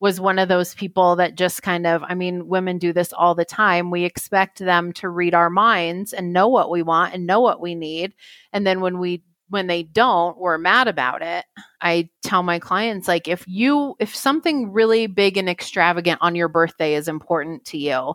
was 0.00 0.20
one 0.20 0.38
of 0.38 0.48
those 0.48 0.74
people 0.74 1.16
that 1.16 1.34
just 1.34 1.62
kind 1.62 1.86
of, 1.86 2.02
I 2.02 2.14
mean, 2.14 2.48
women 2.48 2.78
do 2.78 2.92
this 2.92 3.12
all 3.12 3.34
the 3.34 3.44
time. 3.44 3.90
We 3.90 4.04
expect 4.04 4.58
them 4.58 4.92
to 4.94 5.10
read 5.10 5.34
our 5.34 5.50
minds 5.50 6.14
and 6.14 6.32
know 6.32 6.48
what 6.48 6.70
we 6.70 6.82
want 6.82 7.14
and 7.14 7.26
know 7.26 7.40
what 7.40 7.60
we 7.60 7.74
need. 7.74 8.14
And 8.52 8.66
then 8.66 8.80
when 8.80 8.98
we 8.98 9.22
when 9.50 9.66
they 9.66 9.82
don't, 9.82 10.38
we're 10.38 10.58
mad 10.58 10.86
about 10.86 11.22
it. 11.22 11.44
I 11.80 12.08
tell 12.22 12.42
my 12.42 12.60
clients 12.60 13.08
like 13.08 13.28
if 13.28 13.44
you 13.46 13.96
if 13.98 14.14
something 14.14 14.72
really 14.72 15.06
big 15.06 15.36
and 15.36 15.48
extravagant 15.48 16.18
on 16.22 16.36
your 16.36 16.48
birthday 16.48 16.94
is 16.94 17.08
important 17.08 17.64
to 17.66 17.78
you, 17.78 18.14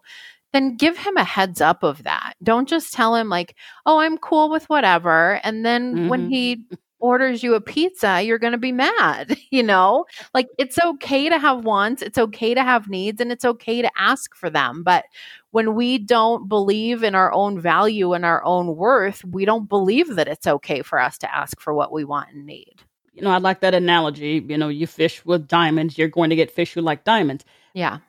then 0.53 0.77
give 0.77 0.97
him 0.97 1.17
a 1.17 1.23
heads 1.23 1.59
up 1.59 1.83
of 1.83 2.03
that. 2.03 2.35
Don't 2.41 2.69
just 2.69 2.93
tell 2.93 3.15
him 3.15 3.27
like, 3.27 3.55
"Oh, 3.85 3.99
I'm 3.99 4.17
cool 4.17 4.49
with 4.49 4.63
whatever." 4.69 5.41
And 5.43 5.65
then 5.65 5.93
mm-hmm. 5.93 6.07
when 6.07 6.29
he 6.29 6.65
orders 6.99 7.43
you 7.43 7.53
a 7.55 7.61
pizza, 7.61 8.21
you're 8.23 8.39
going 8.39 8.53
to 8.53 8.57
be 8.57 8.71
mad, 8.71 9.37
you 9.49 9.63
know? 9.63 10.05
Like 10.33 10.47
it's 10.57 10.77
okay 10.79 11.29
to 11.29 11.37
have 11.37 11.63
wants, 11.63 12.01
it's 12.01 12.17
okay 12.17 12.53
to 12.53 12.63
have 12.63 12.89
needs, 12.89 13.21
and 13.21 13.31
it's 13.31 13.45
okay 13.45 13.81
to 13.81 13.91
ask 13.97 14.35
for 14.35 14.49
them. 14.49 14.83
But 14.83 15.05
when 15.51 15.75
we 15.75 15.97
don't 15.97 16.47
believe 16.47 17.03
in 17.03 17.15
our 17.15 17.31
own 17.31 17.59
value 17.59 18.13
and 18.13 18.25
our 18.25 18.43
own 18.43 18.75
worth, 18.75 19.23
we 19.25 19.45
don't 19.45 19.69
believe 19.69 20.15
that 20.15 20.27
it's 20.27 20.47
okay 20.47 20.81
for 20.81 20.99
us 20.99 21.17
to 21.19 21.35
ask 21.35 21.59
for 21.59 21.73
what 21.73 21.91
we 21.91 22.03
want 22.03 22.31
and 22.33 22.45
need. 22.45 22.81
You 23.13 23.21
know, 23.21 23.31
I 23.31 23.37
like 23.37 23.61
that 23.61 23.73
analogy. 23.73 24.45
You 24.47 24.57
know, 24.57 24.67
you 24.67 24.87
fish 24.87 25.23
with 25.25 25.47
diamonds, 25.47 25.97
you're 25.97 26.09
going 26.09 26.29
to 26.29 26.35
get 26.35 26.51
fish 26.51 26.73
who 26.73 26.81
like 26.81 27.05
diamonds. 27.05 27.45
Yeah. 27.73 27.99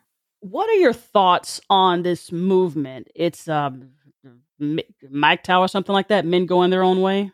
What 0.40 0.68
are 0.68 0.74
your 0.74 0.92
thoughts 0.92 1.60
on 1.70 2.02
this 2.02 2.32
movement? 2.32 3.08
It's 3.14 3.48
um 3.48 3.90
MGTOW 4.60 5.60
or 5.60 5.68
something 5.68 5.92
like 5.92 6.08
that, 6.08 6.24
men 6.24 6.46
going 6.46 6.70
their 6.70 6.82
own 6.82 7.00
way. 7.00 7.30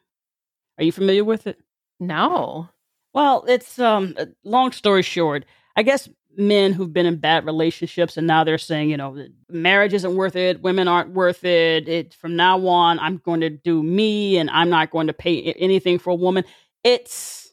Are 0.83 0.85
you 0.85 0.91
familiar 0.91 1.23
with 1.23 1.47
it? 1.47 1.61
No. 2.01 2.69
Well, 3.15 3.45
it's 3.47 3.79
um 3.79 4.17
long 4.43 4.73
story 4.73 5.03
short, 5.03 5.45
I 5.77 5.85
guess 5.85 6.09
men 6.37 6.73
who've 6.73 6.93
been 6.93 7.07
in 7.07 7.19
bad 7.19 7.47
relationships 7.47 8.17
and 8.17 8.27
now 8.27 8.43
they're 8.43 8.59
saying, 8.59 8.91
you 8.91 8.97
know, 8.97 9.25
marriage 9.49 9.95
isn't 9.95 10.17
worth 10.17 10.35
it, 10.35 10.61
women 10.61 10.89
aren't 10.89 11.11
worth 11.11 11.45
it. 11.45 11.89
It 11.89 12.15
from 12.15 12.35
now 12.35 12.67
on 12.67 12.99
I'm 12.99 13.19
going 13.19 13.43
to 13.43 13.51
do 13.51 13.81
me 13.81 14.39
and 14.39 14.51
I'm 14.51 14.71
not 14.71 14.91
going 14.91 15.07
to 15.07 15.13
pay 15.13 15.53
anything 15.53 16.01
for 16.01 16.11
a 16.11 16.17
woman. 16.17 16.43
It's 16.83 17.53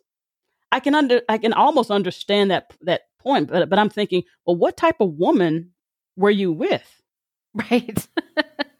I 0.71 0.79
can 0.79 0.95
under 0.95 1.21
I 1.29 1.37
can 1.37 1.53
almost 1.53 1.91
understand 1.91 2.49
that 2.49 2.73
that 2.81 3.01
point, 3.19 3.47
but 3.47 3.69
but 3.69 3.77
I'm 3.77 3.91
thinking, 3.91 4.23
well, 4.47 4.55
what 4.55 4.75
type 4.75 5.01
of 5.01 5.13
woman 5.19 5.69
were 6.15 6.31
you 6.31 6.51
with? 6.51 6.95
Right. 7.71 8.07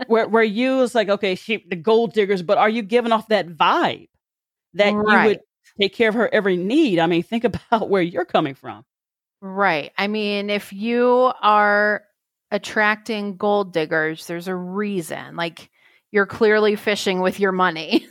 where 0.08 0.28
where 0.28 0.44
you 0.44 0.78
was 0.78 0.96
like, 0.96 1.10
okay, 1.10 1.36
she 1.36 1.64
the 1.70 1.76
gold 1.76 2.14
diggers, 2.14 2.42
but 2.42 2.58
are 2.58 2.70
you 2.70 2.82
giving 2.82 3.12
off 3.12 3.28
that 3.28 3.48
vibe? 3.48 4.08
That 4.74 4.94
right. 4.94 5.24
you 5.24 5.28
would 5.30 5.40
take 5.80 5.94
care 5.94 6.10
of 6.10 6.16
her 6.16 6.34
every 6.34 6.58
need. 6.58 7.00
I 7.00 7.08
mean, 7.08 7.24
think 7.24 7.44
about 7.72 7.90
where 7.90 8.02
you're 8.02 8.26
coming 8.26 8.56
from. 8.56 8.86
Right. 9.42 9.92
I 9.98 10.08
mean, 10.08 10.50
if 10.50 10.74
you 10.74 11.32
are 11.42 12.04
attracting 12.52 13.38
gold 13.38 13.74
diggers, 13.74 14.28
there's 14.28 14.48
a 14.48 14.56
reason. 14.56 15.36
Like 15.36 15.70
you're 16.12 16.26
clearly 16.26 16.76
fishing 16.76 17.22
with 17.22 17.40
your 17.40 17.52
money. 17.52 18.08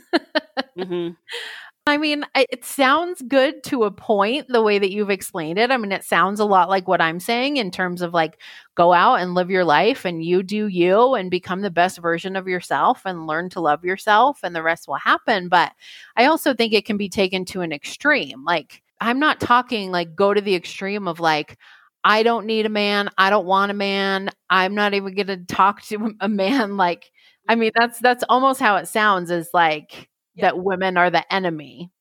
mm-hmm. 0.77 1.09
I 1.89 1.97
mean, 1.97 2.25
it 2.35 2.63
sounds 2.63 3.21
good 3.23 3.63
to 3.65 3.83
a 3.83 3.91
point 3.91 4.47
the 4.47 4.61
way 4.61 4.79
that 4.79 4.91
you've 4.91 5.09
explained 5.09 5.59
it. 5.59 5.71
I 5.71 5.77
mean, 5.77 5.91
it 5.91 6.03
sounds 6.03 6.39
a 6.39 6.45
lot 6.45 6.69
like 6.69 6.87
what 6.87 7.01
I'm 7.01 7.19
saying 7.19 7.57
in 7.57 7.71
terms 7.71 8.01
of 8.01 8.13
like 8.13 8.39
go 8.75 8.93
out 8.93 9.15
and 9.15 9.33
live 9.33 9.49
your 9.49 9.65
life 9.65 10.05
and 10.05 10.23
you 10.23 10.41
do 10.43 10.67
you 10.67 11.15
and 11.15 11.29
become 11.29 11.61
the 11.61 11.69
best 11.71 11.97
version 11.99 12.35
of 12.35 12.47
yourself 12.47 13.01
and 13.05 13.27
learn 13.27 13.49
to 13.51 13.59
love 13.59 13.83
yourself 13.83 14.39
and 14.43 14.55
the 14.55 14.63
rest 14.63 14.87
will 14.87 14.95
happen. 14.95 15.49
But 15.49 15.73
I 16.15 16.25
also 16.25 16.53
think 16.53 16.73
it 16.73 16.85
can 16.85 16.97
be 16.97 17.09
taken 17.09 17.45
to 17.45 17.61
an 17.61 17.71
extreme. 17.71 18.43
Like, 18.45 18.81
I'm 19.01 19.19
not 19.19 19.39
talking 19.39 19.91
like 19.91 20.15
go 20.15 20.33
to 20.33 20.41
the 20.41 20.55
extreme 20.55 21.07
of 21.07 21.19
like, 21.19 21.57
I 22.03 22.23
don't 22.23 22.45
need 22.45 22.65
a 22.65 22.69
man. 22.69 23.09
I 23.17 23.29
don't 23.29 23.45
want 23.45 23.71
a 23.71 23.75
man. 23.75 24.29
I'm 24.49 24.75
not 24.75 24.93
even 24.93 25.13
going 25.15 25.27
to 25.27 25.37
talk 25.45 25.81
to 25.83 26.13
a 26.19 26.29
man. 26.29 26.77
Like, 26.77 27.11
I 27.47 27.55
mean, 27.55 27.71
that's 27.75 27.99
that's 27.99 28.23
almost 28.29 28.59
how 28.59 28.75
it 28.77 28.87
sounds. 28.87 29.31
Is 29.31 29.49
like 29.53 30.08
that 30.41 30.57
women 30.57 30.97
are 30.97 31.09
the 31.09 31.33
enemy. 31.33 31.91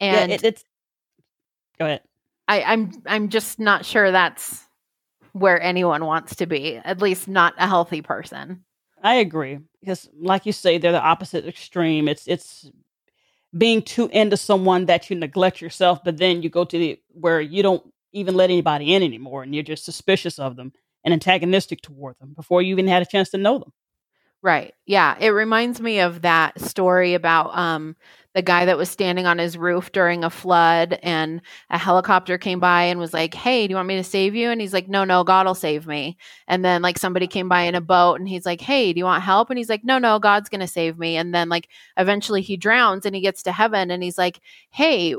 And 0.00 0.30
yeah, 0.30 0.36
it, 0.36 0.44
it's 0.44 0.64
go 1.78 1.86
ahead. 1.86 2.02
I, 2.48 2.62
I'm 2.62 2.92
I'm 3.06 3.28
just 3.28 3.58
not 3.58 3.84
sure 3.84 4.10
that's 4.10 4.66
where 5.32 5.60
anyone 5.60 6.04
wants 6.04 6.36
to 6.36 6.46
be, 6.46 6.76
at 6.76 7.00
least 7.00 7.28
not 7.28 7.54
a 7.58 7.66
healthy 7.66 8.02
person. 8.02 8.64
I 9.02 9.16
agree. 9.16 9.58
Because 9.80 10.08
like 10.18 10.46
you 10.46 10.52
say, 10.52 10.78
they're 10.78 10.92
the 10.92 11.00
opposite 11.00 11.46
extreme. 11.46 12.08
It's 12.08 12.26
it's 12.26 12.70
being 13.56 13.82
too 13.82 14.08
into 14.12 14.36
someone 14.36 14.86
that 14.86 15.10
you 15.10 15.16
neglect 15.16 15.60
yourself, 15.60 16.02
but 16.04 16.16
then 16.18 16.42
you 16.42 16.48
go 16.48 16.64
to 16.64 16.78
the 16.78 17.00
where 17.08 17.40
you 17.40 17.62
don't 17.62 17.82
even 18.12 18.34
let 18.34 18.50
anybody 18.50 18.94
in 18.94 19.02
anymore 19.02 19.42
and 19.42 19.54
you're 19.54 19.64
just 19.64 19.84
suspicious 19.84 20.38
of 20.38 20.56
them 20.56 20.72
and 21.04 21.12
antagonistic 21.14 21.80
toward 21.80 22.16
them 22.20 22.34
before 22.34 22.62
you 22.62 22.72
even 22.72 22.86
had 22.86 23.02
a 23.02 23.06
chance 23.06 23.30
to 23.30 23.38
know 23.38 23.58
them. 23.58 23.72
Right. 24.42 24.74
Yeah. 24.86 25.16
It 25.20 25.28
reminds 25.28 25.80
me 25.80 26.00
of 26.00 26.22
that 26.22 26.60
story 26.60 27.14
about 27.14 27.56
um, 27.56 27.94
the 28.34 28.42
guy 28.42 28.64
that 28.64 28.76
was 28.76 28.90
standing 28.90 29.24
on 29.24 29.38
his 29.38 29.56
roof 29.56 29.92
during 29.92 30.24
a 30.24 30.30
flood 30.30 30.98
and 31.04 31.40
a 31.70 31.78
helicopter 31.78 32.38
came 32.38 32.58
by 32.58 32.84
and 32.84 32.98
was 32.98 33.12
like, 33.14 33.34
Hey, 33.34 33.68
do 33.68 33.70
you 33.72 33.76
want 33.76 33.86
me 33.86 33.96
to 33.96 34.02
save 34.04 34.34
you? 34.34 34.50
And 34.50 34.60
he's 34.60 34.72
like, 34.72 34.88
No, 34.88 35.04
no, 35.04 35.22
God 35.22 35.46
will 35.46 35.54
save 35.54 35.86
me. 35.86 36.16
And 36.48 36.64
then 36.64 36.82
like 36.82 36.98
somebody 36.98 37.28
came 37.28 37.48
by 37.48 37.62
in 37.62 37.76
a 37.76 37.80
boat 37.80 38.14
and 38.18 38.28
he's 38.28 38.44
like, 38.44 38.60
Hey, 38.60 38.92
do 38.92 38.98
you 38.98 39.04
want 39.04 39.22
help? 39.22 39.48
And 39.48 39.58
he's 39.58 39.68
like, 39.68 39.84
No, 39.84 39.98
no, 39.98 40.18
God's 40.18 40.48
going 40.48 40.60
to 40.60 40.66
save 40.66 40.98
me. 40.98 41.16
And 41.16 41.32
then 41.32 41.48
like 41.48 41.68
eventually 41.96 42.42
he 42.42 42.56
drowns 42.56 43.06
and 43.06 43.14
he 43.14 43.20
gets 43.22 43.44
to 43.44 43.52
heaven 43.52 43.92
and 43.92 44.02
he's 44.02 44.18
like, 44.18 44.40
Hey, 44.70 45.14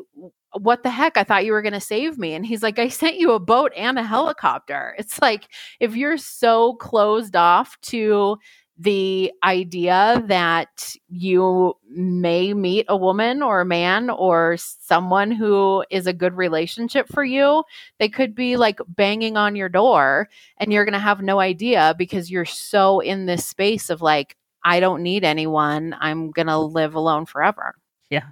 what 0.60 0.84
the 0.84 0.90
heck? 0.92 1.18
I 1.18 1.24
thought 1.24 1.46
you 1.46 1.52
were 1.52 1.64
going 1.64 1.74
to 1.74 1.80
save 1.80 2.18
me. 2.20 2.34
And 2.36 2.46
he's 2.46 2.62
like, 2.62 2.78
I 2.78 2.88
sent 2.88 3.16
you 3.18 3.32
a 3.32 3.40
boat 3.40 3.72
and 3.76 3.98
a 3.98 4.04
helicopter. 4.04 4.94
It's 5.00 5.20
like, 5.20 5.48
if 5.80 5.96
you're 5.96 6.18
so 6.18 6.74
closed 6.76 7.36
off 7.36 7.76
to 7.84 8.38
the 8.78 9.32
idea 9.44 10.24
that 10.28 10.96
you 11.08 11.76
may 11.90 12.54
meet 12.54 12.86
a 12.90 12.98
woman 12.98 13.44
or 13.44 13.62
a 13.62 13.66
man 13.66 14.10
or 14.10 14.58
someone 14.58 15.32
who 15.32 15.86
is 15.92 16.08
a 16.08 16.14
good 16.14 16.36
relationship 16.36 17.08
for 17.08 17.24
you. 17.24 17.64
They 18.00 18.10
could 18.10 18.34
be 18.34 18.58
like 18.58 18.80
banging 18.88 19.38
on 19.38 19.56
your 19.56 19.70
door 19.70 20.28
and 20.58 20.74
you're 20.74 20.86
going 20.86 20.94
to 20.94 21.00
have 21.00 21.22
no 21.22 21.40
idea 21.40 21.94
because 21.98 22.32
you're 22.32 22.46
so 22.46 23.00
in 23.00 23.28
this 23.28 23.46
space 23.46 23.90
of 23.92 24.02
like, 24.02 24.36
I 24.64 24.80
don't 24.80 25.04
need 25.04 25.24
anyone. 25.24 25.96
I'm 26.00 26.32
going 26.32 26.48
to 26.48 26.58
live 26.58 26.96
alone 26.96 27.26
forever. 27.26 27.76
Yeah, 28.10 28.28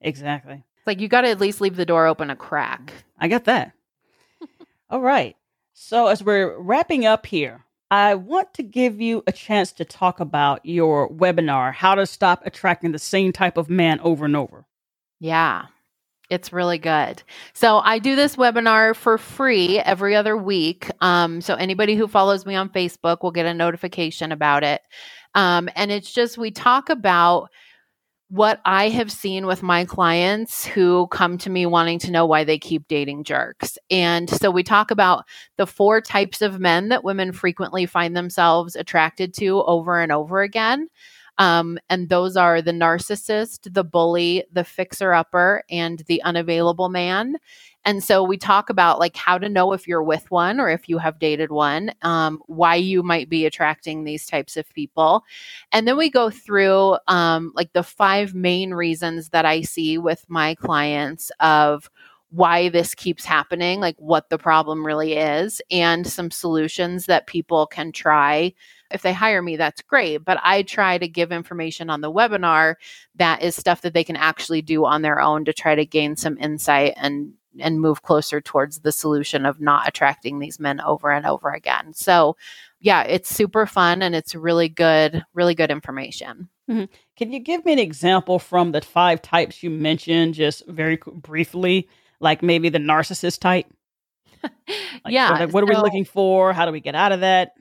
exactly. 0.00 0.64
like 0.86 1.00
you 1.00 1.08
got 1.08 1.22
to 1.22 1.28
at 1.28 1.40
least 1.40 1.60
leave 1.60 1.76
the 1.76 1.86
door 1.86 2.06
open 2.06 2.30
a 2.30 2.36
crack. 2.36 2.92
I 3.18 3.28
got 3.28 3.44
that. 3.44 3.72
All 4.90 5.00
right. 5.00 5.36
So, 5.72 6.08
as 6.08 6.22
we're 6.22 6.58
wrapping 6.58 7.06
up 7.06 7.24
here, 7.24 7.64
I 7.90 8.14
want 8.16 8.52
to 8.54 8.62
give 8.62 9.00
you 9.00 9.22
a 9.26 9.32
chance 9.32 9.72
to 9.72 9.84
talk 9.84 10.20
about 10.20 10.64
your 10.64 11.08
webinar, 11.10 11.72
How 11.72 11.94
to 11.94 12.06
Stop 12.06 12.44
Attracting 12.44 12.92
the 12.92 12.98
Same 12.98 13.32
Type 13.32 13.56
of 13.56 13.70
Man 13.70 13.98
Over 14.00 14.26
and 14.26 14.36
Over. 14.36 14.66
Yeah, 15.20 15.66
it's 16.28 16.52
really 16.52 16.78
good. 16.78 17.22
So 17.54 17.78
I 17.78 17.98
do 17.98 18.14
this 18.14 18.36
webinar 18.36 18.94
for 18.94 19.16
free 19.16 19.78
every 19.78 20.14
other 20.14 20.36
week. 20.36 20.90
Um, 21.00 21.40
so 21.40 21.54
anybody 21.54 21.94
who 21.94 22.06
follows 22.06 22.44
me 22.44 22.54
on 22.54 22.68
Facebook 22.68 23.22
will 23.22 23.30
get 23.30 23.46
a 23.46 23.54
notification 23.54 24.32
about 24.32 24.64
it. 24.64 24.82
Um, 25.34 25.70
and 25.74 25.90
it's 25.90 26.12
just, 26.12 26.36
we 26.36 26.50
talk 26.50 26.90
about 26.90 27.50
what 28.30 28.60
I 28.64 28.90
have 28.90 29.10
seen 29.10 29.46
with 29.46 29.62
my 29.62 29.86
clients 29.86 30.66
who 30.66 31.06
come 31.08 31.38
to 31.38 31.50
me 31.50 31.64
wanting 31.64 31.98
to 32.00 32.10
know 32.10 32.26
why 32.26 32.44
they 32.44 32.58
keep 32.58 32.86
dating 32.86 33.24
jerks. 33.24 33.78
And 33.90 34.28
so 34.28 34.50
we 34.50 34.62
talk 34.62 34.90
about 34.90 35.24
the 35.56 35.66
four 35.66 36.02
types 36.02 36.42
of 36.42 36.60
men 36.60 36.90
that 36.90 37.04
women 37.04 37.32
frequently 37.32 37.86
find 37.86 38.14
themselves 38.14 38.76
attracted 38.76 39.32
to 39.34 39.62
over 39.62 39.98
and 39.98 40.12
over 40.12 40.42
again. 40.42 40.88
Um, 41.38 41.78
and 41.88 42.08
those 42.08 42.36
are 42.36 42.60
the 42.60 42.72
narcissist, 42.72 43.72
the 43.72 43.84
bully, 43.84 44.44
the 44.52 44.64
fixer 44.64 45.14
upper, 45.14 45.62
and 45.70 46.00
the 46.06 46.22
unavailable 46.22 46.88
man. 46.88 47.36
And 47.88 48.04
so 48.04 48.22
we 48.22 48.36
talk 48.36 48.68
about 48.68 48.98
like 48.98 49.16
how 49.16 49.38
to 49.38 49.48
know 49.48 49.72
if 49.72 49.88
you're 49.88 50.02
with 50.02 50.30
one 50.30 50.60
or 50.60 50.68
if 50.68 50.90
you 50.90 50.98
have 50.98 51.18
dated 51.18 51.50
one, 51.50 51.90
um, 52.02 52.38
why 52.46 52.74
you 52.74 53.02
might 53.02 53.30
be 53.30 53.46
attracting 53.46 54.04
these 54.04 54.26
types 54.26 54.58
of 54.58 54.68
people. 54.74 55.24
And 55.72 55.88
then 55.88 55.96
we 55.96 56.10
go 56.10 56.28
through 56.30 56.98
um, 57.08 57.52
like 57.54 57.72
the 57.72 57.82
five 57.82 58.34
main 58.34 58.74
reasons 58.74 59.30
that 59.30 59.46
I 59.46 59.62
see 59.62 59.96
with 59.96 60.26
my 60.28 60.54
clients 60.56 61.32
of 61.40 61.90
why 62.30 62.68
this 62.68 62.94
keeps 62.94 63.24
happening, 63.24 63.80
like 63.80 63.96
what 63.98 64.28
the 64.28 64.38
problem 64.38 64.84
really 64.84 65.14
is, 65.14 65.62
and 65.70 66.06
some 66.06 66.30
solutions 66.30 67.06
that 67.06 67.26
people 67.26 67.66
can 67.66 67.90
try 67.92 68.52
If 68.90 69.02
they 69.02 69.12
hire 69.14 69.42
me, 69.42 69.56
that's 69.56 69.82
great. 69.82 70.18
But 70.24 70.38
I 70.42 70.62
try 70.62 70.98
to 70.98 71.08
give 71.08 71.32
information 71.32 71.90
on 71.90 72.00
the 72.02 72.12
webinar 72.12 72.76
that 73.16 73.42
is 73.42 73.56
stuff 73.56 73.82
that 73.82 73.94
they 73.94 74.04
can 74.04 74.16
actually 74.16 74.62
do 74.62 74.84
on 74.86 75.02
their 75.02 75.20
own 75.20 75.44
to 75.46 75.52
try 75.52 75.74
to 75.74 75.84
gain 75.86 76.16
some 76.16 76.38
insight 76.38 76.94
and 76.96 77.34
and 77.60 77.80
move 77.80 78.02
closer 78.02 78.40
towards 78.40 78.80
the 78.80 78.92
solution 78.92 79.46
of 79.46 79.60
not 79.60 79.88
attracting 79.88 80.38
these 80.38 80.60
men 80.60 80.80
over 80.80 81.10
and 81.10 81.26
over 81.26 81.50
again. 81.50 81.92
So, 81.94 82.36
yeah, 82.80 83.02
it's 83.02 83.28
super 83.28 83.66
fun 83.66 84.02
and 84.02 84.14
it's 84.14 84.34
really 84.34 84.68
good, 84.68 85.24
really 85.34 85.54
good 85.54 85.70
information. 85.70 86.48
Mm-hmm. 86.70 86.84
Can 87.16 87.32
you 87.32 87.40
give 87.40 87.64
me 87.64 87.72
an 87.72 87.78
example 87.78 88.38
from 88.38 88.72
the 88.72 88.80
five 88.80 89.22
types 89.22 89.62
you 89.62 89.70
mentioned, 89.70 90.34
just 90.34 90.66
very 90.66 90.98
briefly, 91.14 91.88
like 92.20 92.42
maybe 92.42 92.68
the 92.68 92.78
narcissist 92.78 93.40
type? 93.40 93.66
like, 94.42 94.52
yeah. 95.08 95.40
What, 95.46 95.52
what 95.52 95.64
are 95.64 95.74
so, 95.74 95.78
we 95.78 95.82
looking 95.82 96.04
for? 96.04 96.52
How 96.52 96.66
do 96.66 96.72
we 96.72 96.80
get 96.80 96.94
out 96.94 97.12
of 97.12 97.20
that? 97.20 97.52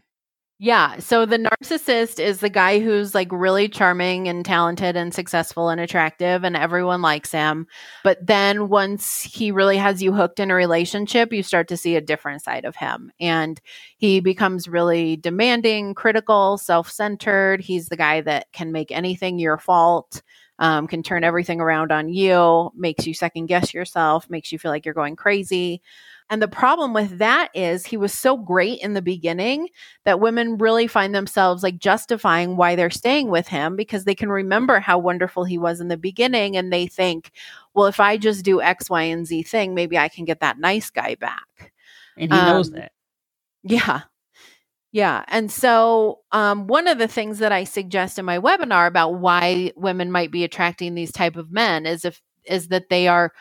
Yeah. 0.60 0.98
So 0.98 1.28
the 1.28 1.38
narcissist 1.38 2.20
is 2.20 2.40
the 2.40 2.50
guy 2.50 2.80
who's 2.80 3.14
like 3.14 3.32
really 3.32 3.70
charming 3.70 4.28
and 4.28 4.44
talented 4.44 4.96
and 4.96 5.14
successful 5.14 5.70
and 5.70 5.80
attractive, 5.80 6.44
and 6.44 6.58
everyone 6.58 7.04
likes 7.04 7.32
him. 7.32 7.68
But 8.04 8.26
then 8.26 8.68
once 8.68 9.22
he 9.22 9.52
really 9.52 9.78
has 9.78 10.02
you 10.02 10.14
hooked 10.14 10.40
in 10.40 10.50
a 10.50 10.56
relationship, 10.56 11.32
you 11.32 11.44
start 11.44 11.68
to 11.68 11.78
see 11.78 11.96
a 11.96 12.02
different 12.02 12.42
side 12.42 12.66
of 12.66 12.76
him. 12.76 13.12
And 13.20 13.62
he 13.98 14.20
becomes 14.20 14.68
really 14.68 15.16
demanding, 15.16 15.94
critical, 15.94 16.58
self 16.58 16.90
centered. 16.90 17.62
He's 17.62 17.90
the 17.90 17.98
guy 17.98 18.22
that 18.22 18.52
can 18.52 18.72
make 18.72 18.92
anything 18.92 19.38
your 19.38 19.60
fault. 19.60 20.24
Um, 20.60 20.88
can 20.88 21.04
turn 21.04 21.24
everything 21.24 21.62
around 21.62 21.92
on 21.92 22.10
you, 22.10 22.72
makes 22.76 23.06
you 23.06 23.14
second 23.14 23.46
guess 23.46 23.76
yourself, 23.76 24.28
makes 24.28 24.52
you 24.52 24.58
feel 24.58 24.72
like 24.72 24.86
you're 24.86 24.96
going 24.96 25.16
crazy. 25.16 25.84
And 26.30 26.42
the 26.42 26.48
problem 26.48 26.94
with 26.94 27.20
that 27.20 27.50
is 27.54 27.86
he 27.86 27.96
was 27.96 28.14
so 28.14 28.36
great 28.36 28.80
in 28.82 28.94
the 28.94 29.02
beginning 29.02 29.70
that 30.04 30.20
women 30.20 30.58
really 30.58 30.88
find 30.88 31.16
themselves 31.16 31.64
like 31.64 31.78
justifying 31.78 32.58
why 32.58 32.76
they're 32.76 32.90
staying 32.90 33.30
with 33.30 33.48
him 33.48 33.78
because 33.78 34.04
they 34.04 34.16
can 34.16 34.30
remember 34.30 34.80
how 34.80 34.98
wonderful 34.98 35.46
he 35.46 35.58
was 35.58 35.80
in 35.80 35.88
the 35.88 35.98
beginning 35.98 36.58
and 36.58 36.72
they 36.72 36.86
think, 36.86 37.32
well, 37.74 37.86
if 37.86 38.00
I 38.00 38.18
just 38.18 38.44
do 38.44 38.62
X, 38.62 38.90
Y, 38.90 39.04
and 39.04 39.26
Z 39.26 39.44
thing, 39.44 39.74
maybe 39.74 39.98
I 39.98 40.10
can 40.10 40.26
get 40.26 40.42
that 40.42 40.60
nice 40.60 40.90
guy 40.90 41.16
back. 41.16 41.72
And 42.18 42.34
he 42.34 42.38
um, 42.38 42.48
knows 42.48 42.72
that. 42.72 42.92
Yeah. 43.64 44.02
Yeah. 44.92 45.24
And 45.28 45.52
so, 45.52 46.20
um, 46.32 46.68
one 46.68 46.88
of 46.88 46.98
the 46.98 47.08
things 47.08 47.40
that 47.40 47.52
I 47.52 47.66
suggest 47.66 48.18
in 48.18 48.26
my 48.26 48.40
webinar 48.40 48.88
about 48.88 49.16
why 49.16 49.72
women 49.76 50.12
might 50.12 50.32
be 50.32 50.44
attracting 50.44 50.96
these 50.96 51.12
type 51.12 51.36
of 51.36 51.52
men 51.52 51.86
is 51.86 52.04
if, 52.04 52.22
is 52.46 52.70
that 52.70 52.90
they 52.90 53.08
are 53.08 53.34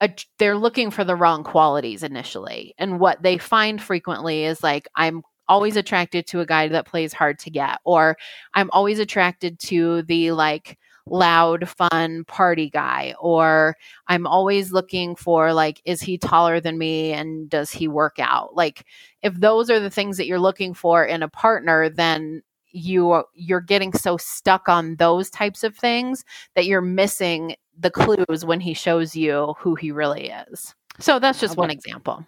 a, 0.00 0.10
they're 0.38 0.56
looking 0.56 0.90
for 0.90 1.04
the 1.04 1.16
wrong 1.16 1.44
qualities 1.44 2.02
initially. 2.02 2.74
And 2.78 3.00
what 3.00 3.22
they 3.22 3.38
find 3.38 3.82
frequently 3.82 4.44
is 4.44 4.62
like, 4.62 4.88
I'm 4.94 5.22
always 5.48 5.76
attracted 5.76 6.26
to 6.28 6.40
a 6.40 6.46
guy 6.46 6.68
that 6.68 6.86
plays 6.86 7.12
hard 7.12 7.38
to 7.40 7.50
get, 7.50 7.78
or 7.84 8.16
I'm 8.54 8.70
always 8.72 8.98
attracted 8.98 9.58
to 9.60 10.02
the 10.02 10.32
like 10.32 10.78
loud, 11.06 11.68
fun 11.68 12.24
party 12.24 12.68
guy, 12.68 13.14
or 13.18 13.76
I'm 14.06 14.26
always 14.26 14.72
looking 14.72 15.16
for 15.16 15.52
like, 15.52 15.80
is 15.84 16.02
he 16.02 16.18
taller 16.18 16.60
than 16.60 16.78
me 16.78 17.12
and 17.12 17.48
does 17.48 17.70
he 17.70 17.88
work 17.88 18.16
out? 18.18 18.54
Like, 18.54 18.84
if 19.22 19.34
those 19.34 19.70
are 19.70 19.80
the 19.80 19.90
things 19.90 20.18
that 20.18 20.26
you're 20.26 20.38
looking 20.38 20.74
for 20.74 21.04
in 21.04 21.22
a 21.22 21.28
partner, 21.28 21.88
then 21.88 22.42
you 22.70 23.24
you're 23.34 23.62
getting 23.62 23.94
so 23.94 24.18
stuck 24.18 24.68
on 24.68 24.96
those 24.96 25.30
types 25.30 25.64
of 25.64 25.74
things 25.74 26.24
that 26.54 26.66
you're 26.66 26.82
missing 26.82 27.56
the 27.78 27.90
clues 27.90 28.44
when 28.44 28.60
he 28.60 28.74
shows 28.74 29.14
you 29.14 29.54
who 29.58 29.74
he 29.74 29.90
really 29.90 30.30
is. 30.50 30.74
So 30.98 31.18
that's 31.18 31.40
just 31.40 31.56
one 31.56 31.70
example. 31.70 32.26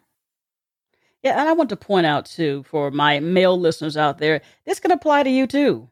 Yeah, 1.22 1.38
and 1.38 1.48
I 1.48 1.52
want 1.52 1.68
to 1.70 1.76
point 1.76 2.06
out 2.06 2.24
too 2.26 2.64
for 2.68 2.90
my 2.90 3.20
male 3.20 3.58
listeners 3.58 3.96
out 3.96 4.18
there, 4.18 4.40
this 4.64 4.80
can 4.80 4.90
apply 4.90 5.24
to 5.24 5.30
you 5.30 5.46
too. 5.46 5.88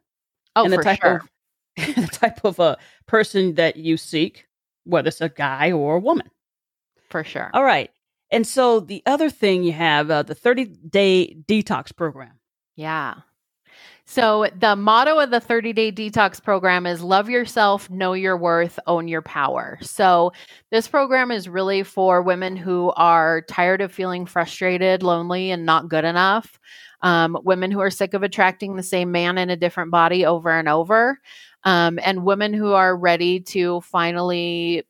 Oh, 0.56 0.64
and 0.64 0.72
the 0.72 0.76
for 0.76 0.82
type 0.82 1.00
sure. 1.02 1.22
Of, 1.76 1.94
the 1.96 2.08
type 2.10 2.44
of 2.44 2.58
a 2.58 2.78
person 3.06 3.54
that 3.54 3.76
you 3.76 3.96
seek, 3.96 4.46
whether 4.84 5.08
it's 5.08 5.20
a 5.20 5.28
guy 5.28 5.72
or 5.72 5.96
a 5.96 6.00
woman. 6.00 6.30
For 7.10 7.24
sure. 7.24 7.50
All 7.52 7.64
right. 7.64 7.90
And 8.30 8.46
so 8.46 8.80
the 8.80 9.02
other 9.06 9.30
thing 9.30 9.62
you 9.62 9.72
have 9.72 10.10
uh, 10.10 10.22
the 10.22 10.34
30 10.34 10.64
day 10.64 11.36
detox 11.46 11.94
program. 11.94 12.38
Yeah. 12.76 13.14
So, 14.10 14.46
the 14.58 14.74
motto 14.74 15.18
of 15.18 15.30
the 15.30 15.38
30 15.38 15.74
day 15.74 15.92
detox 15.92 16.42
program 16.42 16.86
is 16.86 17.02
love 17.02 17.28
yourself, 17.28 17.90
know 17.90 18.14
your 18.14 18.38
worth, 18.38 18.78
own 18.86 19.06
your 19.06 19.20
power. 19.20 19.78
So, 19.82 20.32
this 20.70 20.88
program 20.88 21.30
is 21.30 21.46
really 21.46 21.82
for 21.82 22.22
women 22.22 22.56
who 22.56 22.90
are 22.96 23.42
tired 23.42 23.82
of 23.82 23.92
feeling 23.92 24.24
frustrated, 24.24 25.02
lonely, 25.02 25.50
and 25.50 25.66
not 25.66 25.90
good 25.90 26.06
enough. 26.06 26.58
Um, 27.02 27.36
women 27.44 27.70
who 27.70 27.80
are 27.80 27.90
sick 27.90 28.14
of 28.14 28.22
attracting 28.22 28.76
the 28.76 28.82
same 28.82 29.12
man 29.12 29.36
in 29.36 29.50
a 29.50 29.56
different 29.56 29.90
body 29.90 30.24
over 30.24 30.50
and 30.58 30.70
over. 30.70 31.20
Um, 31.64 31.98
and 32.02 32.24
women 32.24 32.54
who 32.54 32.72
are 32.72 32.96
ready 32.96 33.40
to 33.40 33.82
finally 33.82 34.84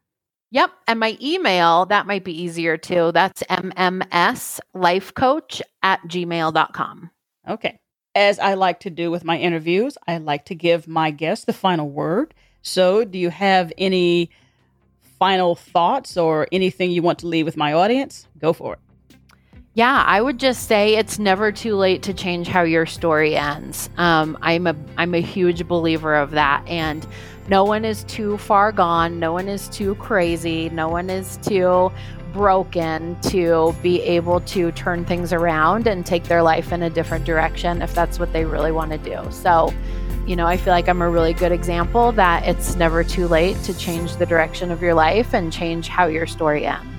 Yep. 0.53 0.71
And 0.87 1.01
my 1.01 1.19
email, 1.21 1.87
that 1.87 2.07
might 2.07 2.23
be 2.25 2.43
easier 2.43 2.77
too. 2.77 3.11
That's 3.13 3.43
mmslifecoach 3.51 5.61
at 5.83 6.01
gmail.com. 6.07 7.11
Okay. 7.49 7.81
As 8.15 8.39
I 8.39 8.55
like 8.55 8.79
to 8.81 8.91
do 8.91 9.11
with 9.11 9.25
my 9.25 9.39
interviews, 9.39 9.97
I 10.07 10.19
like 10.19 10.45
to 10.47 10.55
give 10.55 10.87
my 10.87 11.11
guests 11.11 11.47
the 11.47 11.55
final 11.55 11.89
word. 11.89 12.35
So, 12.61 13.05
do 13.05 13.19
you 13.19 13.31
have 13.31 13.73
any 13.79 14.31
final 15.19 15.55
thoughts 15.55 16.19
or 16.19 16.47
anything 16.53 16.91
you 16.91 17.01
want 17.01 17.21
to 17.21 17.27
leave 17.27 17.47
with 17.47 17.57
my 17.57 17.73
audience? 17.73 18.29
Go 18.39 18.53
for 18.53 18.75
it. 18.75 18.81
Yeah, 19.75 20.05
I 20.07 20.21
would 20.21 20.39
just 20.39 20.69
say 20.69 20.97
it's 20.97 21.19
never 21.19 21.51
too 21.51 21.77
late 21.77 22.03
to 22.03 22.13
change 22.13 22.47
how 22.47 22.63
your 22.63 22.85
story 22.85 23.37
ends. 23.37 23.89
Um, 23.97 24.37
I'm 24.43 24.67
a 24.67 24.77
I'm 24.99 25.15
a 25.15 25.23
huge 25.23 25.67
believer 25.67 26.15
of 26.15 26.33
that, 26.33 26.63
and 26.69 27.07
no 27.49 27.65
one 27.65 27.85
is 27.85 28.05
too 28.05 28.39
far 28.39 28.73
gone. 28.73 29.19
No 29.19 29.33
one 29.33 29.49
is 29.49 29.69
too 29.69 29.95
crazy. 29.97 30.71
No 30.71 30.89
one 30.89 31.11
is 31.11 31.39
too 31.39 31.91
broken 32.33 33.21
to 33.21 33.75
be 33.83 34.01
able 34.01 34.41
to 34.41 34.73
turn 34.73 35.05
things 35.05 35.33
around 35.33 35.87
and 35.87 36.07
take 36.07 36.25
their 36.25 36.43
life 36.43 36.73
in 36.73 36.83
a 36.83 36.91
different 36.91 37.25
direction 37.25 37.83
if 37.83 37.95
that's 37.95 38.19
what 38.19 38.33
they 38.33 38.45
really 38.45 38.73
want 38.73 38.91
to 38.91 38.99
do. 38.99 39.21
So, 39.31 39.73
you 40.27 40.37
know, 40.37 40.47
I 40.47 40.57
feel 40.57 40.73
like 40.73 40.89
I'm 40.89 41.03
a 41.03 41.11
really 41.11 41.35
good 41.35 41.53
example 41.53 42.13
that 42.13 42.47
it's 42.47 42.77
never 42.77 43.05
too 43.05 43.29
late 43.29 43.57
to 43.65 43.77
change 43.77 44.17
the 44.17 44.27
direction 44.27 44.71
of 44.71 44.81
your 44.81 44.95
life 44.95 45.35
and 45.35 45.53
change 45.53 45.89
how 45.89 46.07
your 46.07 46.27
story 46.27 46.65
ends. 46.65 46.92